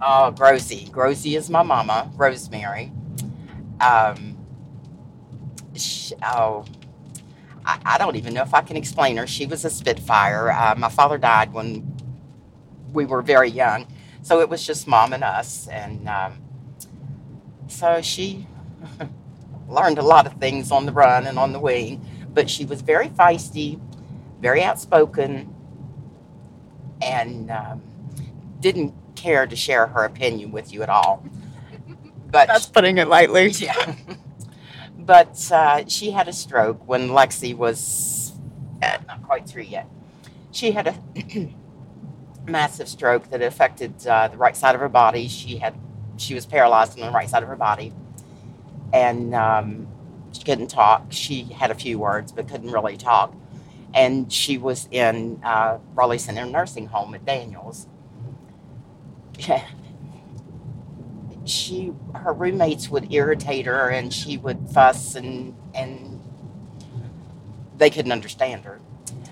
[0.01, 0.89] Oh, Grozy.
[0.91, 2.93] Grozy is my mama, Rosemary.
[3.81, 4.37] Um,
[5.75, 6.65] sh oh,
[7.65, 9.27] I, I don't even know if I can explain her.
[9.27, 10.51] She was a Spitfire.
[10.51, 11.97] Uh, my father died when
[12.93, 13.87] we were very young,
[14.23, 15.69] so it was just mom and us.
[15.69, 16.43] And um,
[17.67, 18.47] so she
[19.69, 22.83] learned a lot of things on the run and on the wing, but she was
[22.83, 23.81] very feisty,
[24.41, 25.55] very outspoken,
[27.03, 27.83] and um,
[28.61, 31.25] didn't care to share her opinion with you at all.
[32.31, 33.49] but That's putting it lightly.
[33.59, 33.95] yeah.
[34.99, 38.33] But uh, she had a stroke when Lexi was
[38.83, 39.89] uh, not quite three yet.
[40.51, 40.95] She had a
[42.47, 45.29] massive stroke that affected uh, the right side of her body.
[45.29, 45.75] She had
[46.17, 47.93] she was paralyzed on the right side of her body,
[48.93, 49.87] and um,
[50.33, 51.07] she couldn't talk.
[51.11, 53.35] She had a few words but couldn't really talk.
[53.99, 57.89] And she was in uh, Raleigh Center Nursing Home at Daniels.
[61.49, 66.21] she her roommates would irritate her and she would fuss and and
[67.77, 68.81] they couldn't understand her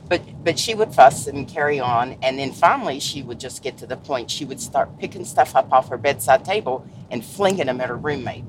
[0.08, 3.76] but but she would fuss and carry on and then finally she would just get
[3.76, 7.66] to the point she would start picking stuff up off her bedside table and flinging
[7.66, 8.44] them at her roommate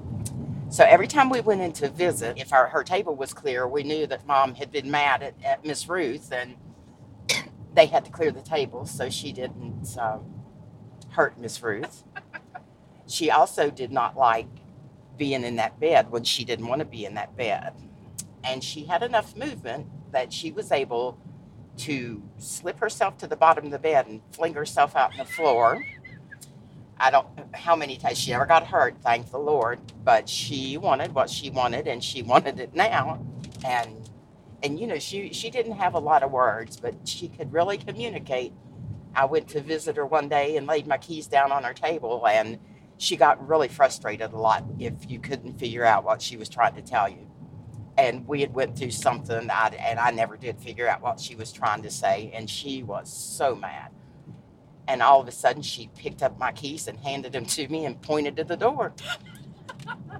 [0.69, 3.84] so every time we went in to visit if our, her table was clear we
[3.84, 6.56] knew that mom had been mad at, at miss ruth and
[7.73, 10.25] they had to clear the table so she didn't um,
[11.10, 12.03] hurt miss ruth
[13.08, 14.47] she also did not like
[15.17, 17.73] being in that bed when she didn't want to be in that bed.
[18.43, 21.19] And she had enough movement that she was able
[21.77, 25.25] to slip herself to the bottom of the bed and fling herself out on the
[25.25, 25.84] floor.
[26.99, 31.13] I don't how many times she never got hurt, thank the Lord, but she wanted
[31.13, 33.25] what she wanted and she wanted it now.
[33.65, 34.10] And
[34.63, 37.77] and you know, she she didn't have a lot of words, but she could really
[37.77, 38.53] communicate.
[39.15, 42.25] I went to visit her one day and laid my keys down on her table
[42.27, 42.60] and
[42.97, 46.75] she got really frustrated a lot if you couldn't figure out what she was trying
[46.75, 47.27] to tell you.
[47.97, 51.36] And we had went through something, I, and I never did figure out what she
[51.36, 53.91] was trying to say, and she was so mad.
[54.88, 57.86] And all of a sudden, she picked up my keys and handed them to me
[57.86, 58.93] and pointed to the door.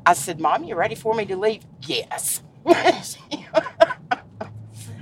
[0.06, 2.42] I said, "Mom, you ready for me to leave?" Yes.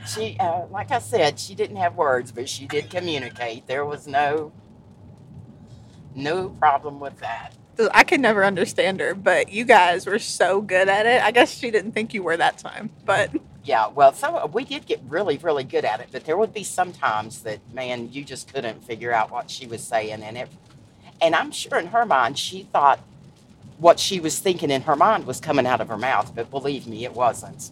[0.07, 3.67] she, uh, like I said, she didn't have words, but she did communicate.
[3.67, 4.51] There was no
[6.15, 7.53] no problem with that.
[7.93, 11.21] I could never understand her, but you guys were so good at it.
[11.21, 13.31] I guess she didn't think you were that time, but
[13.65, 16.63] Yeah, well, so we did get really, really good at it, but there would be
[16.63, 20.49] some times that, man, you just couldn't figure out what she was saying, and it,
[21.19, 22.99] and I'm sure in her mind she thought
[23.79, 26.85] what she was thinking in her mind was coming out of her mouth, but believe
[26.85, 27.71] me, it wasn't,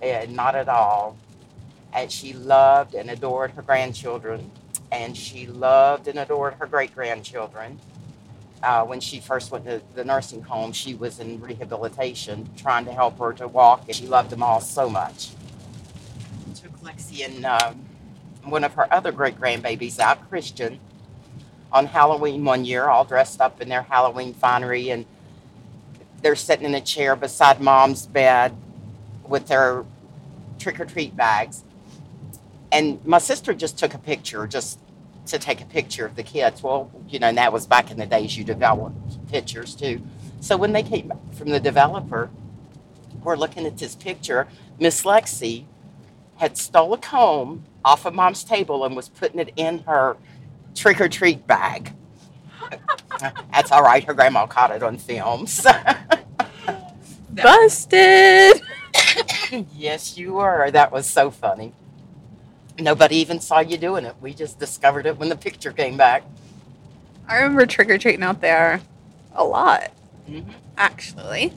[0.00, 1.16] and not at all.
[1.92, 4.48] And she loved and adored her grandchildren,
[4.92, 7.80] and she loved and adored her great grandchildren.
[8.62, 12.92] Uh, when she first went to the nursing home, she was in rehabilitation, trying to
[12.92, 15.30] help her to walk, and she loved them all so much.
[16.54, 17.84] Took Lexi and um,
[18.44, 20.80] one of her other great grandbabies out, Christian,
[21.70, 25.04] on Halloween one year, all dressed up in their Halloween finery, and
[26.22, 28.56] they're sitting in a chair beside mom's bed
[29.28, 29.84] with their
[30.58, 31.62] trick or treat bags.
[32.72, 34.78] And my sister just took a picture, just
[35.26, 36.62] to take a picture of the kids.
[36.62, 40.02] Well, you know, and that was back in the days you developed pictures too.
[40.40, 42.30] So when they came from the developer,
[43.22, 44.46] we're looking at this picture.
[44.78, 45.64] Miss Lexi
[46.36, 50.16] had stole a comb off of mom's table and was putting it in her
[50.74, 51.92] trick or treat bag.
[53.52, 54.04] That's all right.
[54.04, 55.46] Her grandma caught it on film.
[55.46, 55.70] So.
[57.42, 58.62] busted.
[59.74, 60.70] yes, you were.
[60.70, 61.72] That was so funny.
[62.78, 64.14] Nobody even saw you doing it.
[64.20, 66.24] We just discovered it when the picture came back.
[67.28, 68.80] I remember trick or treating out there
[69.34, 69.92] a lot,
[70.28, 70.50] Mm-hmm.
[70.76, 71.52] actually.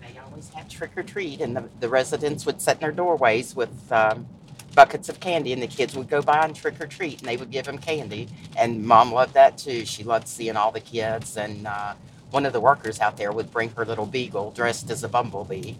[0.00, 3.56] They always had trick or treat, and the, the residents would sit in their doorways
[3.56, 4.26] with um,
[4.74, 7.36] buckets of candy, and the kids would go by and trick or treat, and they
[7.36, 8.28] would give them candy.
[8.56, 9.84] And mom loved that too.
[9.86, 11.94] She loved seeing all the kids, and uh,
[12.30, 15.74] one of the workers out there would bring her little beagle dressed as a bumblebee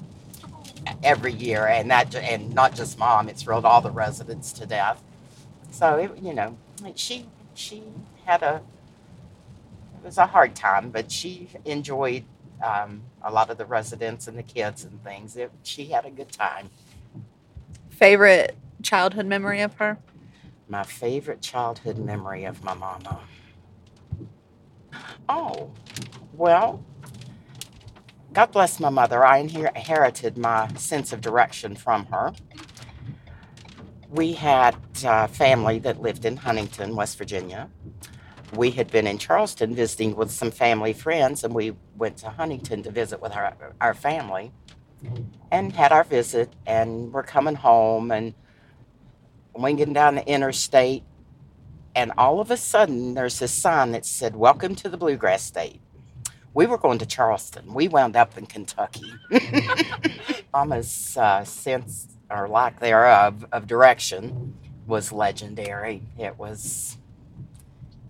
[1.02, 5.02] every year, and that and not just mom; it thrilled all the residents to death.
[5.70, 6.56] So it, you know,
[6.94, 7.82] she she
[8.24, 8.62] had a
[9.98, 12.24] it was a hard time, but she enjoyed
[12.64, 15.36] um, a lot of the residents and the kids and things.
[15.36, 16.70] It, she had a good time.
[17.90, 19.98] Favorite childhood memory of her?
[20.68, 23.20] My favorite childhood memory of my mama.
[25.28, 25.70] Oh,
[26.34, 26.82] well,
[28.38, 29.24] God bless my mother.
[29.24, 32.32] I inherited my sense of direction from her.
[34.10, 37.68] We had uh, family that lived in Huntington, West Virginia.
[38.54, 42.84] We had been in Charleston visiting with some family friends, and we went to Huntington
[42.84, 44.52] to visit with our, our family
[45.50, 46.48] and had our visit.
[46.64, 48.34] And we're coming home and
[49.52, 51.02] winging down the interstate.
[51.96, 55.80] And all of a sudden, there's this sign that said, Welcome to the Bluegrass State.
[56.58, 57.72] We were going to Charleston.
[57.72, 59.12] We wound up in Kentucky.
[60.52, 66.02] Mama's uh, sense or lack thereof of direction was legendary.
[66.18, 66.98] It was,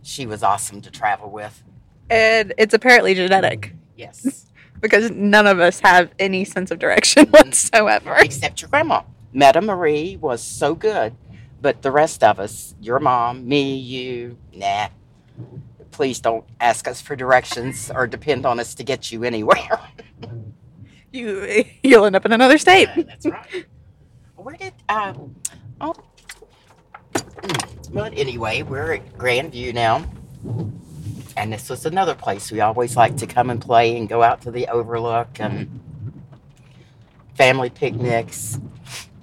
[0.03, 1.63] she was awesome to travel with.
[2.09, 3.75] And it's apparently genetic.
[3.99, 4.47] Yes.
[4.81, 8.17] because none of us have any sense of direction whatsoever.
[8.17, 9.03] except your grandma.
[9.35, 11.15] Meta Marie was so good,
[11.61, 14.89] but the rest of us, your mom, me, you, nah.
[15.99, 19.81] Please don't ask us for directions or depend on us to get you anywhere.
[21.11, 22.89] You you'll end up in another state.
[22.95, 23.65] That's right.
[24.37, 25.35] Where did um
[25.81, 25.95] oh
[27.93, 30.05] but anyway, we're at Grandview now.
[31.37, 34.43] And this was another place we always like to come and play and go out
[34.43, 35.81] to the overlook and
[37.35, 38.61] family picnics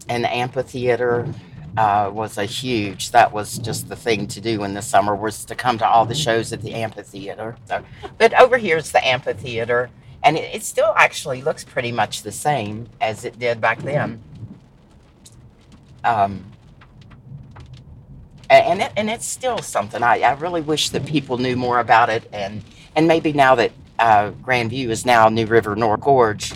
[0.10, 1.32] and the amphitheater
[1.78, 5.44] uh, was a huge that was just the thing to do in the summer was
[5.46, 7.58] to come to all the shows at the amphitheater.
[7.68, 7.84] So,
[8.18, 9.90] but over here is the amphitheater
[10.24, 14.22] and it, it still actually looks pretty much the same as it did back then.
[16.04, 16.46] Um,
[18.50, 20.04] and it, and it's still something.
[20.04, 22.64] I, I really wish that people knew more about it and
[22.96, 26.54] and maybe now that uh, Grandview is now New River North Gorge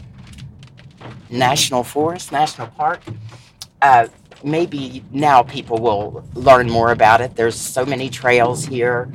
[1.29, 3.01] National Forest National Park
[3.81, 4.07] uh,
[4.43, 9.11] maybe now people will learn more about it there's so many trails here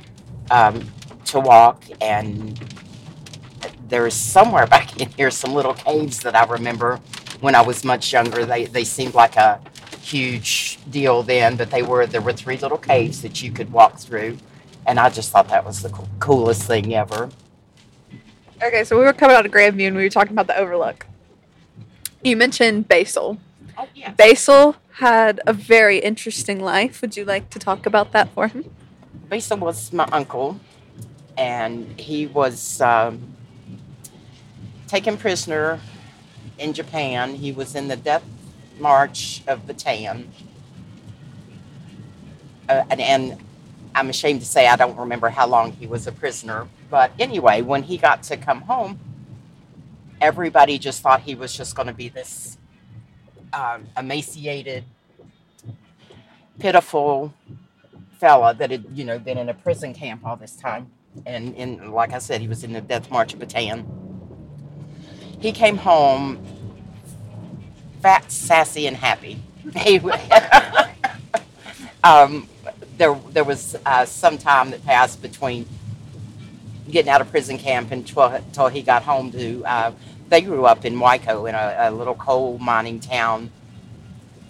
[0.50, 0.86] um,
[1.24, 2.60] to walk and
[3.88, 6.98] there's somewhere back in here some little caves that I remember
[7.40, 9.60] when I was much younger they they seemed like a
[10.04, 13.98] huge deal then, but they were there were three little caves that you could walk
[13.98, 14.36] through,
[14.86, 17.30] and I just thought that was the co- coolest thing ever.
[18.62, 21.06] Okay, so we were coming out of Grandview and we were talking about the overlook.
[22.22, 23.38] You mentioned Basil.
[23.76, 24.12] Oh yeah.
[24.12, 27.02] Basil had a very interesting life.
[27.02, 28.70] Would you like to talk about that for him?
[29.28, 30.60] Basil was my uncle,
[31.36, 33.34] and he was um,
[34.86, 35.80] taken prisoner
[36.58, 37.34] in Japan.
[37.34, 38.22] He was in the death
[38.78, 40.26] march of Bataan.
[42.68, 43.40] Uh, and, and
[43.96, 46.68] I'm ashamed to say I don't remember how long he was a prisoner.
[46.88, 49.00] But anyway, when he got to come home,
[50.20, 52.58] everybody just thought he was just going to be this
[53.54, 54.84] um, emaciated,
[56.58, 57.32] pitiful
[58.18, 60.90] fella that had, you know, been in a prison camp all this time.
[61.26, 63.84] And, and like I said, he was in the death march of Bataan.
[65.40, 66.44] He came home
[68.02, 69.40] fat, sassy, and happy.
[72.04, 72.50] Um,
[72.98, 75.66] there, there was uh, some time that passed between
[76.90, 79.64] getting out of prison camp until, until he got home to.
[79.64, 79.92] Uh,
[80.28, 83.50] they grew up in Wyco, in a, a little coal mining town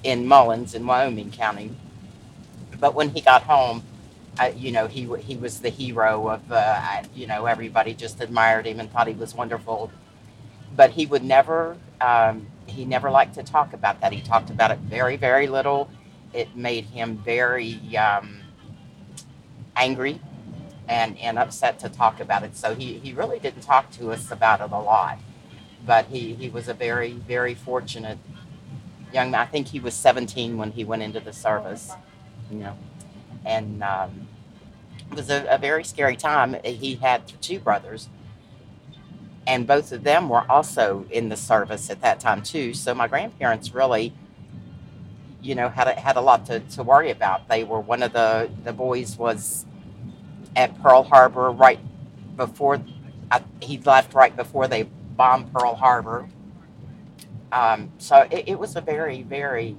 [0.03, 1.75] in Mullens, in Wyoming County.
[2.79, 3.83] But when he got home,
[4.39, 8.67] uh, you know, he he was the hero of, uh, you know, everybody just admired
[8.67, 9.91] him and thought he was wonderful.
[10.77, 14.13] But he would never, um, he never liked to talk about that.
[14.13, 15.89] He talked about it very, very little.
[16.33, 18.41] It made him very um,
[19.77, 20.21] angry
[20.89, 22.57] and, and upset to talk about it.
[22.57, 25.19] So he, he really didn't talk to us about it a lot.
[25.87, 28.19] But he, he was a very, very fortunate
[29.13, 29.41] young man.
[29.41, 31.93] I think he was 17 when he went into the service,
[32.51, 32.77] you know.
[33.45, 34.29] And um,
[35.11, 36.57] it was a, a very scary time.
[36.65, 38.09] He had two brothers,
[39.47, 42.75] and both of them were also in the service at that time too.
[42.75, 44.13] So my grandparents really,
[45.43, 47.49] you know, had a, had a lot to, to worry about.
[47.49, 49.67] They were one of the the boys was
[50.57, 51.79] at Pearl Harbor right
[52.37, 52.81] before
[53.31, 56.29] I, he left right before they bombed Pearl Harbor.
[57.53, 59.77] Um, so it, it was a very very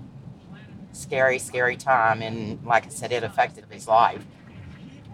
[0.91, 4.25] scary scary time, and like I said, it affected his life.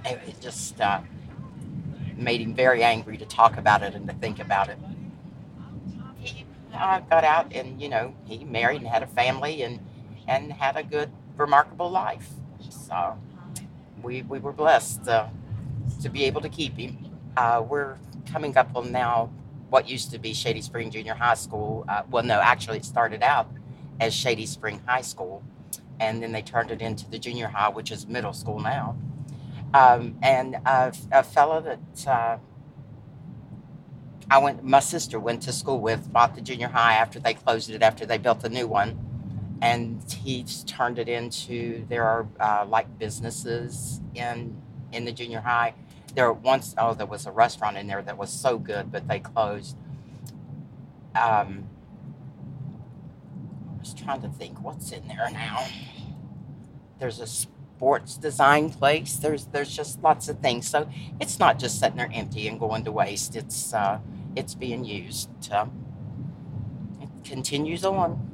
[0.05, 1.01] It, it just uh,
[2.15, 4.78] made him very angry to talk about it and to think about it.
[6.19, 9.80] He uh, got out and, you know, he married and had a family and,
[10.28, 12.30] and had a good, remarkable life.
[12.69, 13.17] So
[14.01, 15.28] we, we were blessed uh,
[16.01, 17.09] to be able to keep him.
[17.36, 17.97] Uh, we're
[18.32, 19.32] coming up on now
[19.72, 21.86] what used to be Shady Spring Junior High School.
[21.89, 23.49] Uh, well, no, actually, it started out
[23.99, 25.43] as Shady Spring High School,
[25.99, 28.95] and then they turned it into the junior high, which is middle school now
[29.74, 32.38] um, and a, a fellow that uh,
[34.30, 37.69] I went, my sister went to school with, bought the junior high after they closed
[37.69, 38.99] it, after they built a new one,
[39.61, 44.61] and he's turned it into there are uh, like businesses in
[44.91, 45.74] in the junior high.
[46.16, 49.20] There once oh there was a restaurant in there that was so good, but they
[49.20, 49.78] closed.
[51.16, 51.70] Um,
[53.70, 55.66] I was trying to think what's in there now.
[56.99, 59.16] There's a sports design place.
[59.16, 60.68] There's there's just lots of things.
[60.68, 60.88] So
[61.20, 63.36] it's not just sitting there empty and going to waste.
[63.36, 63.99] It's uh,
[64.36, 65.30] it's being used.
[65.51, 65.66] Uh,
[67.01, 68.32] it continues on.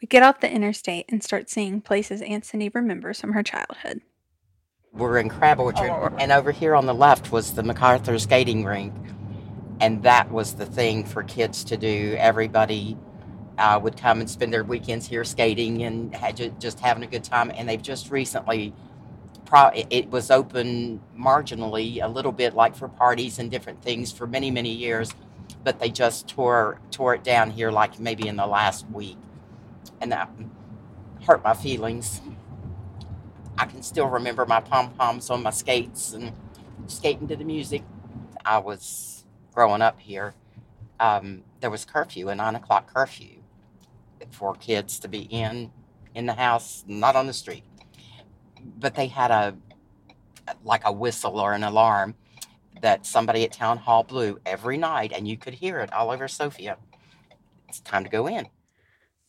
[0.00, 4.00] We get off the interstate and start seeing places Aunt Cindy remembers from her childhood.
[4.92, 8.92] We're in Crab Orchard, and over here on the left was the MacArthur skating rink.
[9.80, 12.14] and that was the thing for kids to do.
[12.18, 12.98] Everybody
[13.56, 17.06] uh, would come and spend their weekends here skating and had ju- just having a
[17.06, 17.50] good time.
[17.54, 18.74] And they've just recently,
[19.46, 24.26] pro- it was open marginally a little bit, like for parties and different things, for
[24.26, 25.12] many many years.
[25.64, 29.16] But they just tore tore it down here, like maybe in the last week,
[30.00, 30.30] and that
[31.26, 32.20] hurt my feelings.
[33.60, 36.32] I can still remember my pom poms on my skates and
[36.86, 37.82] skating to the music.
[38.42, 40.32] I was growing up here.
[40.98, 43.42] Um, there was curfew, a nine o'clock curfew
[44.30, 45.70] for kids to be in
[46.14, 47.64] in the house, not on the street.
[48.78, 49.58] But they had a
[50.64, 52.14] like a whistle or an alarm
[52.80, 56.28] that somebody at town hall blew every night, and you could hear it all over
[56.28, 56.78] Sophia.
[57.68, 58.48] It's time to go in.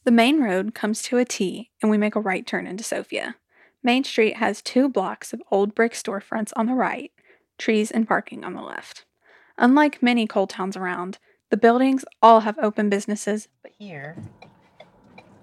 [0.05, 3.35] The main road comes to a T, and we make a right turn into Sophia.
[3.83, 7.11] Main Street has two blocks of old brick storefronts on the right,
[7.57, 9.05] trees and parking on the left.
[9.57, 11.17] Unlike many coal towns around,
[11.49, 13.47] the buildings all have open businesses.
[13.61, 14.17] But here,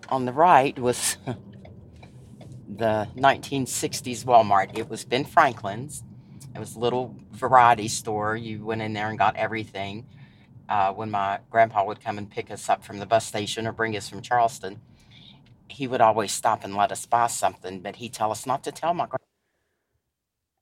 [0.09, 1.17] on the right, was
[2.69, 4.79] the 1960s Walmart.
[4.79, 6.05] It was Ben Franklin's.
[6.55, 8.37] It was a little variety store.
[8.37, 10.07] You went in there and got everything.
[10.69, 13.73] Uh, when my grandpa would come and pick us up from the bus station or
[13.73, 14.81] bring us from Charleston,
[15.79, 18.73] he would always stop and let us buy something, but he'd tell us not to
[18.73, 19.25] tell my grandpa.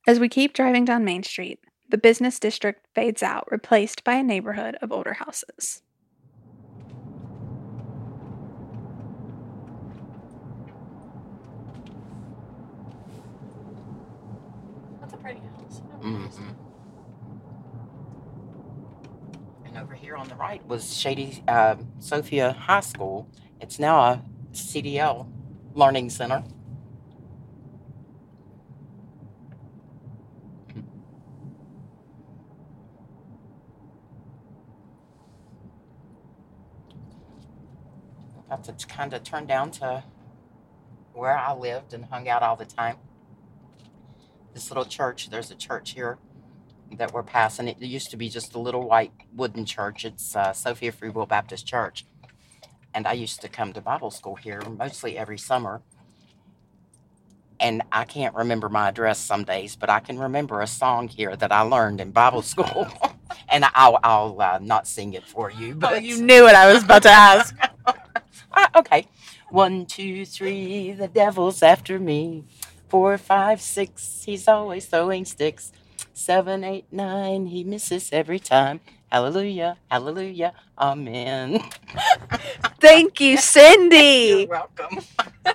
[0.06, 1.58] As we keep driving down Main Street,
[1.88, 5.80] the business district fades out, replaced by a neighborhood of older houses.
[15.00, 15.80] That's a pretty house.
[16.02, 16.54] Mhm.
[19.64, 23.28] And over here on the right was Shady uh, Sophia High School.
[23.62, 24.22] It's now a
[24.56, 25.26] CDL
[25.74, 26.42] Learning Center.
[38.48, 40.04] That's to kind of turn down to
[41.12, 42.96] where I lived and hung out all the time.
[44.54, 46.18] This little church, there's a church here
[46.92, 47.68] that we're passing.
[47.68, 50.04] It used to be just a little white wooden church.
[50.04, 52.06] It's uh, Sophia Free Will Baptist Church.
[52.96, 55.82] And I used to come to Bible school here mostly every summer.
[57.60, 61.36] And I can't remember my address some days, but I can remember a song here
[61.36, 62.88] that I learned in Bible school.
[63.50, 65.74] and I'll, I'll uh, not sing it for you.
[65.74, 67.54] But Oh, you knew what I was about to ask.
[68.58, 69.06] Ah, okay.
[69.50, 72.44] One, two, three, the devil's after me.
[72.88, 75.72] Four, five, six, he's always throwing sticks.
[76.14, 78.80] Seven, eight, nine, he misses every time.
[79.16, 81.58] Hallelujah, hallelujah, amen.
[82.80, 84.40] Thank you, Cindy.
[84.40, 84.98] You're welcome.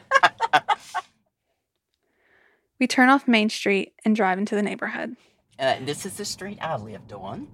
[2.80, 5.16] We turn off Main Street and drive into the neighborhood.
[5.60, 7.48] Uh, this is the street I lived on.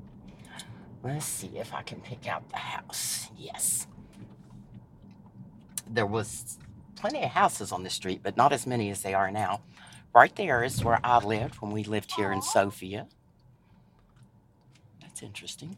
[1.04, 3.28] Let's see if I can pick out the house.
[3.38, 3.88] Yes.
[5.86, 6.58] There was
[6.96, 9.60] plenty of houses on the street, but not as many as they are now.
[10.16, 13.08] Right there is where I lived when we lived here in Sophia.
[15.02, 15.76] That's interesting.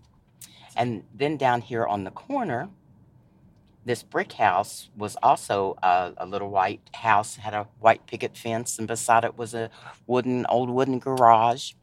[0.75, 2.69] And then down here on the corner,
[3.85, 8.77] this brick house was also a, a little white house, had a white picket fence,
[8.77, 9.69] and beside it was a
[10.05, 11.73] wooden, old wooden garage.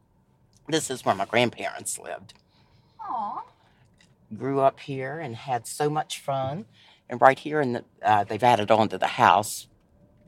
[0.68, 2.34] This is where my grandparents lived.
[3.00, 3.42] Aw.
[4.36, 6.66] Grew up here and had so much fun.
[7.08, 9.68] And right here, in the, uh, they've added on to the house,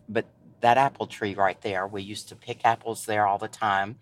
[0.09, 0.27] but
[0.61, 3.97] that apple tree right there, we used to pick apples there all the time.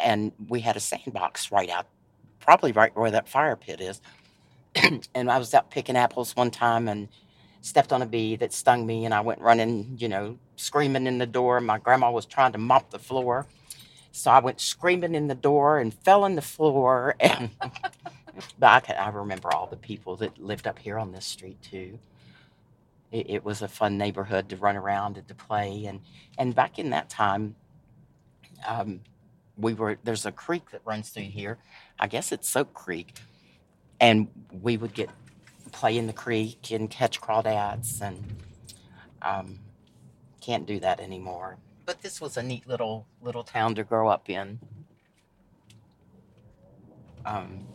[0.00, 1.86] And we had a sandbox right out,
[2.40, 4.00] probably right where that fire pit is.
[5.14, 7.08] and I was out picking apples one time and
[7.60, 11.18] stepped on a bee that stung me, and I went running, you know, screaming in
[11.18, 11.60] the door.
[11.60, 13.46] My grandma was trying to mop the floor.
[14.12, 17.14] So I went screaming in the door and fell on the floor.
[17.30, 17.50] And
[18.62, 21.98] I, can, I remember all the people that lived up here on this street too.
[23.10, 25.86] It, it was a fun neighborhood to run around and to play.
[25.86, 26.00] And
[26.38, 27.56] and back in that time,
[28.66, 29.00] um,
[29.58, 31.58] we were there's a creek that runs through here.
[31.98, 33.18] I guess it's Soak Creek,
[34.00, 34.28] and
[34.62, 35.10] we would get
[35.72, 38.42] play in the creek and catch crawdads and
[39.20, 39.58] um,
[40.40, 41.58] can't do that anymore.
[41.84, 44.60] But this was a neat little little town to grow up in.
[47.26, 47.66] Um,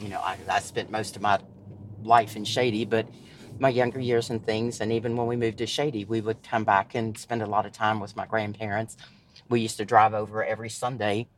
[0.00, 1.38] you know, I, I spent most of my
[2.02, 3.06] life in Shady, but
[3.58, 6.64] my younger years and things, and even when we moved to Shady, we would come
[6.64, 8.96] back and spend a lot of time with my grandparents.
[9.48, 11.28] We used to drive over every Sunday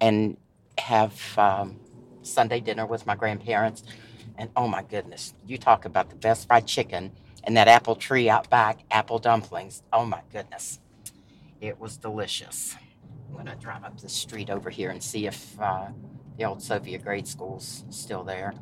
[0.00, 0.36] and
[0.78, 1.80] have um,
[2.22, 3.82] Sunday dinner with my grandparents.
[4.36, 7.12] And oh my goodness, you talk about the best fried chicken
[7.44, 9.82] and that apple tree out back, apple dumplings.
[9.92, 10.80] Oh my goodness,
[11.60, 12.76] it was delicious.
[13.30, 15.88] I'm gonna drive up the street over here and see if uh,
[16.36, 18.54] The old Sophia grade school's still there.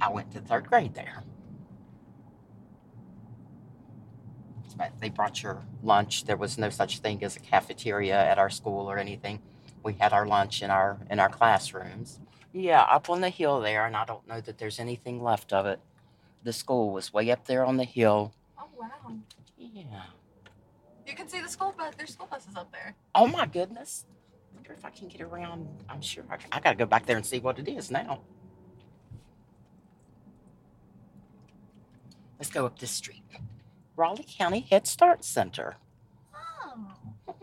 [0.00, 1.22] I went to third grade there.
[4.76, 6.24] But they brought your lunch.
[6.24, 9.40] There was no such thing as a cafeteria at our school or anything.
[9.82, 12.20] We had our lunch in our in our classrooms.
[12.52, 15.66] Yeah, up on the hill there, and I don't know that there's anything left of
[15.66, 15.80] it.
[16.44, 18.32] The school was way up there on the hill.
[18.58, 19.16] Oh wow!
[19.56, 20.02] Yeah.
[21.06, 21.94] You can see the school bus.
[21.96, 22.94] There's school buses up there.
[23.14, 24.06] Oh my goodness.
[24.54, 25.68] Wonder if I can get around.
[25.88, 28.20] I'm sure I, I gotta go back there and see what it is now.
[32.38, 33.22] Let's go up this street.
[33.96, 35.76] Raleigh County Head Start Center.
[36.34, 36.86] Oh.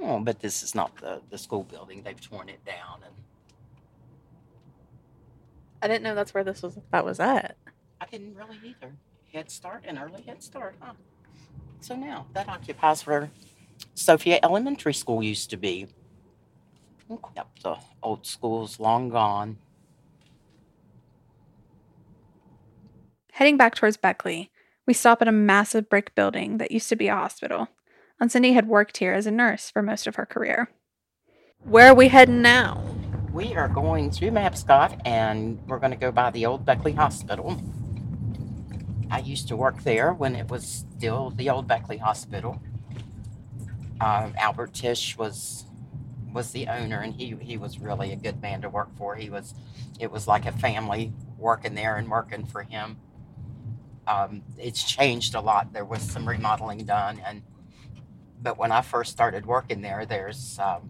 [0.01, 2.03] Oh, but this is not the, the school building.
[2.03, 3.13] They've torn it down and
[5.81, 6.77] I didn't know that's where this was.
[6.91, 7.55] That was at.
[8.01, 8.93] I didn't really either.
[9.33, 10.93] Head Start and early Head Start, huh?
[11.81, 13.29] So now that occupies where
[13.93, 15.87] Sophia Elementary School used to be.
[17.35, 19.57] Yep, the old school's long gone.
[23.31, 24.51] Heading back towards Beckley,
[24.89, 27.67] we stop at a massive brick building that used to be a hospital.
[28.19, 30.71] And Cindy had worked here as a nurse for most of her career.
[31.63, 32.83] Where are we heading now?
[33.31, 37.61] We are going through Mabscott and we're going to go by the old Beckley Hospital.
[39.11, 40.65] I used to work there when it was
[40.97, 42.59] still the old Beckley Hospital.
[44.01, 45.65] Um, Albert Tish was
[46.33, 49.15] was the owner, and he he was really a good man to work for.
[49.15, 49.53] He was,
[49.99, 52.97] it was like a family working there and working for him.
[54.07, 55.73] Um, it's changed a lot.
[55.73, 57.43] There was some remodeling done, and
[58.41, 60.89] but when I first started working there, there's um,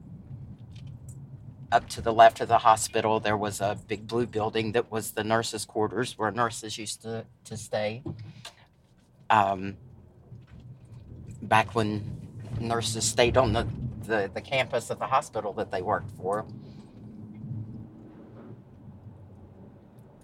[1.72, 5.12] up to the left of the hospital, there was a big blue building that was
[5.12, 8.02] the nurses' quarters where nurses used to, to stay.
[9.30, 9.78] Um,
[11.42, 12.28] back when
[12.60, 13.68] nurses stayed on the,
[14.06, 16.46] the, the campus of the hospital that they worked for.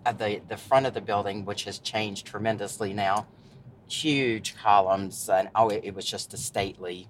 [0.05, 3.27] The, the front of the building, which has changed tremendously now,
[3.87, 7.09] huge columns, and oh, it, it was just a stately,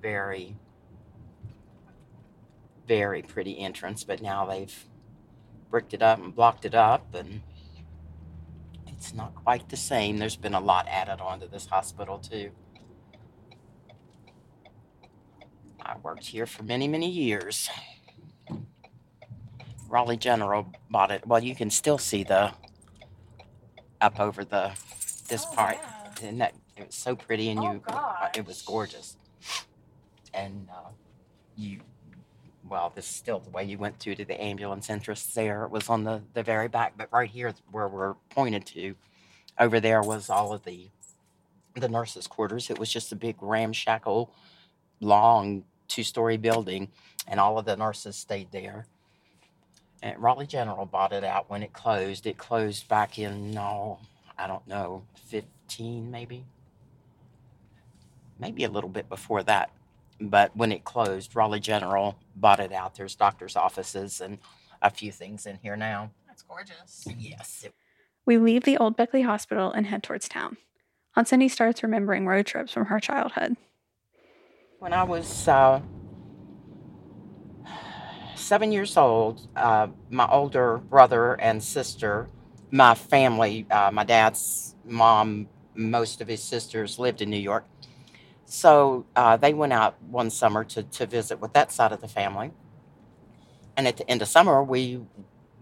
[0.00, 0.56] very
[2.86, 4.84] very pretty entrance, but now they've
[5.70, 7.40] bricked it up and blocked it up, and
[8.86, 10.18] it's not quite the same.
[10.18, 12.50] There's been a lot added onto this hospital, too.
[15.80, 17.68] I worked here for many, many years.
[19.92, 21.26] Raleigh General bought it.
[21.26, 22.52] Well, you can still see the
[24.00, 24.72] up over the
[25.28, 25.76] this Oh, part.
[26.22, 26.28] yeah.
[26.28, 27.82] And that it was so pretty, and Oh, you
[28.34, 29.18] it was gorgeous.
[30.32, 30.88] And uh,
[31.56, 31.80] you
[32.66, 35.64] well, this is still the way you went through to the ambulance entrance there.
[35.64, 38.94] It was on the, the very back, but right here where we're pointed to,
[39.58, 40.88] over there was all of the
[41.74, 42.70] the nurses' quarters.
[42.70, 44.32] It was just a big ramshackle,
[45.00, 46.88] long two story building,
[47.28, 48.86] and all of the nurses stayed there.
[50.02, 52.26] And Raleigh General bought it out when it closed.
[52.26, 54.00] It closed back in no,
[54.36, 56.44] I don't know, fifteen maybe,
[58.38, 59.70] maybe a little bit before that
[60.20, 62.94] but when it closed, Raleigh General bought it out.
[62.94, 64.38] There's doctor's offices and
[64.80, 66.12] a few things in here now.
[66.28, 67.04] That's gorgeous.
[67.18, 67.64] Yes.
[67.66, 67.74] it-
[68.24, 70.58] We leave the old Beckley Hospital and head towards town.
[71.16, 73.56] Aunt Cindy starts remembering road trips from her childhood.
[74.78, 75.80] when I was uh,
[78.42, 82.28] seven years old, uh, my older brother and sister,
[82.70, 87.64] my family, uh, my dad's mom, most of his sisters lived in New York.
[88.44, 92.08] So uh, they went out one summer to, to visit with that side of the
[92.08, 92.50] family.
[93.76, 95.00] And at the end of summer, we,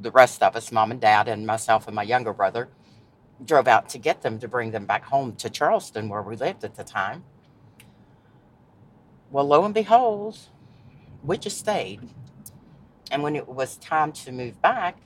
[0.00, 2.68] the rest of us, mom and dad, and myself and my younger brother,
[3.44, 6.64] drove out to get them to bring them back home to Charleston, where we lived
[6.64, 7.24] at the time.
[9.30, 10.38] Well, lo and behold,
[11.22, 12.10] we just stayed.
[13.10, 14.96] And when it was time to move back,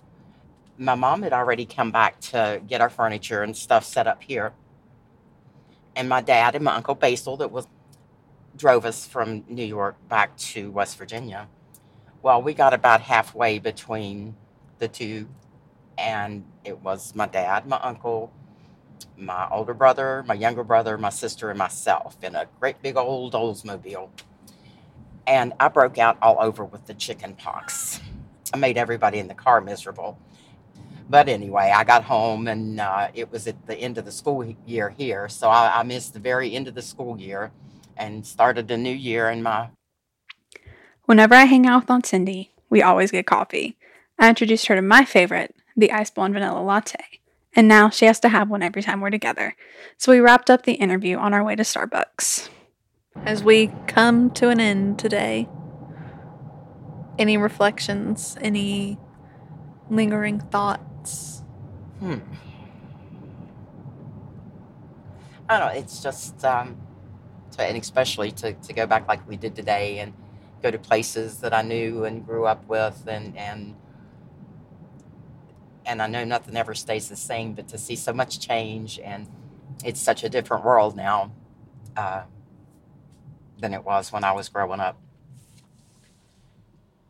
[0.77, 4.53] my mom had already come back to get our furniture and stuff set up here.
[5.97, 7.67] And my dad and my uncle Basil that was
[8.57, 11.49] drove us from New York back to West Virginia.
[12.23, 14.37] Well, we got about halfway between
[14.79, 15.29] the two,
[15.99, 18.33] and it was my dad, my uncle,
[19.17, 23.35] my older brother, my younger brother, my sister, and myself in a great big old
[23.35, 24.09] Oldsmobile.
[25.27, 28.01] And I broke out all over with the chicken pox.
[28.53, 30.19] I made everybody in the car miserable.
[31.09, 34.55] But anyway, I got home and uh, it was at the end of the school
[34.67, 35.29] year here.
[35.29, 37.53] So I, I missed the very end of the school year
[37.97, 39.69] and started the new year in my
[41.05, 43.77] Whenever I hang out with Aunt Cindy, we always get coffee.
[44.19, 47.21] I introduced her to my favorite, the ice blonde vanilla latte.
[47.55, 49.55] And now she has to have one every time we're together.
[49.99, 52.49] So we wrapped up the interview on our way to Starbucks.
[53.23, 55.49] As we come to an end today,
[57.19, 58.99] any reflections, any
[59.89, 61.43] lingering thoughts?
[62.01, 62.19] Hmm.
[65.49, 65.79] I don't know.
[65.81, 66.77] It's just, um,
[67.53, 70.13] to, and especially to, to go back like we did today and
[70.63, 73.77] go to places that I knew and grew up with, and and
[75.87, 79.29] and I know nothing ever stays the same, but to see so much change and
[79.85, 81.31] it's such a different world now
[81.97, 82.23] uh,
[83.59, 84.99] than it was when I was growing up.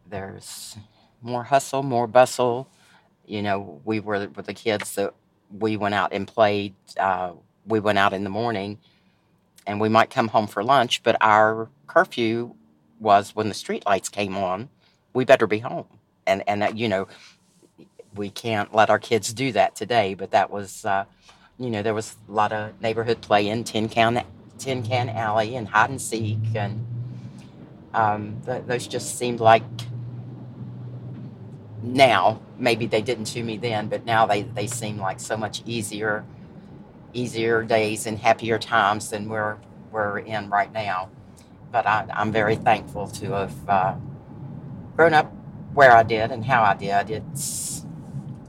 [0.08, 0.76] There's
[1.22, 2.68] more hustle, more bustle.
[3.26, 5.14] You know, we were with the kids that
[5.50, 6.74] we went out and played.
[6.98, 7.32] Uh,
[7.66, 8.78] we went out in the morning
[9.66, 12.54] and we might come home for lunch, but our curfew
[13.00, 14.68] was when the street lights came on,
[15.14, 15.86] we better be home.
[16.26, 17.08] And, and that, you know,
[18.14, 21.04] we can't let our kids do that today, but that was, uh,
[21.58, 24.22] you know, there was a lot of neighborhood play in Tin Can,
[24.58, 26.38] Tin Can Alley and hide and seek.
[26.54, 26.86] And
[27.92, 29.62] um, th- those just seemed like
[31.82, 35.62] now, maybe they didn't to me then, but now they, they seem like so much
[35.66, 36.24] easier,
[37.12, 39.58] easier days and happier times than we're,
[39.92, 41.10] we're in right now.
[41.70, 43.94] But I, I'm very thankful to have uh,
[44.96, 45.32] grown up
[45.74, 47.10] where I did and how I did.
[47.10, 47.84] It's,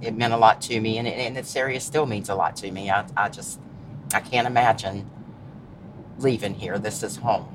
[0.02, 2.72] it meant a lot to me, and, and this area still means a lot to
[2.72, 2.90] me.
[2.92, 3.60] I, I just,
[4.14, 5.10] I can't imagine
[6.20, 6.78] leaving here.
[6.78, 7.48] This is home.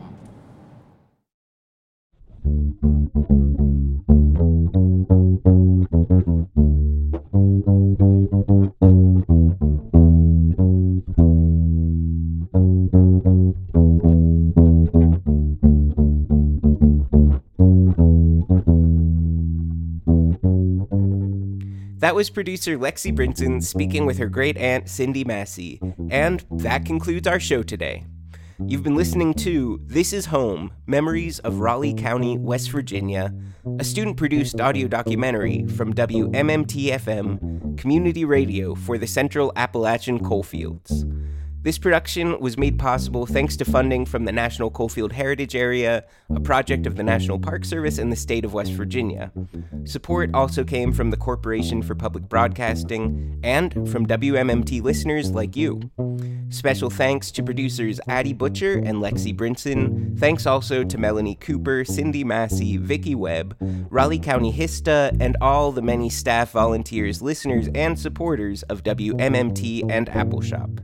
[22.00, 25.80] That was producer Lexi Brinson speaking with her great aunt Cindy Massey.
[26.10, 28.04] And that concludes our show today.
[28.66, 33.32] You've been listening to This Is Home Memories of Raleigh County, West Virginia,
[33.78, 41.04] a student produced audio documentary from WMMT FM, community radio for the Central Appalachian Coalfields.
[41.62, 46.04] This production was made possible thanks to funding from the National Coalfield Heritage Area,
[46.34, 49.30] a project of the National Park Service and the state of West Virginia.
[49.84, 55.90] Support also came from the Corporation for Public Broadcasting and from WMMT listeners like you.
[56.48, 60.18] Special thanks to producers Addie Butcher and Lexi Brinson.
[60.18, 63.54] Thanks also to Melanie Cooper, Cindy Massey, Vicky Webb,
[63.90, 70.08] Raleigh County HISTA, and all the many staff, volunteers, listeners, and supporters of WMMT and
[70.08, 70.82] Appalshop.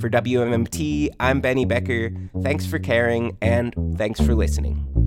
[0.00, 2.10] For WMMT, I'm Benny Becker.
[2.42, 5.05] Thanks for caring and thanks for listening.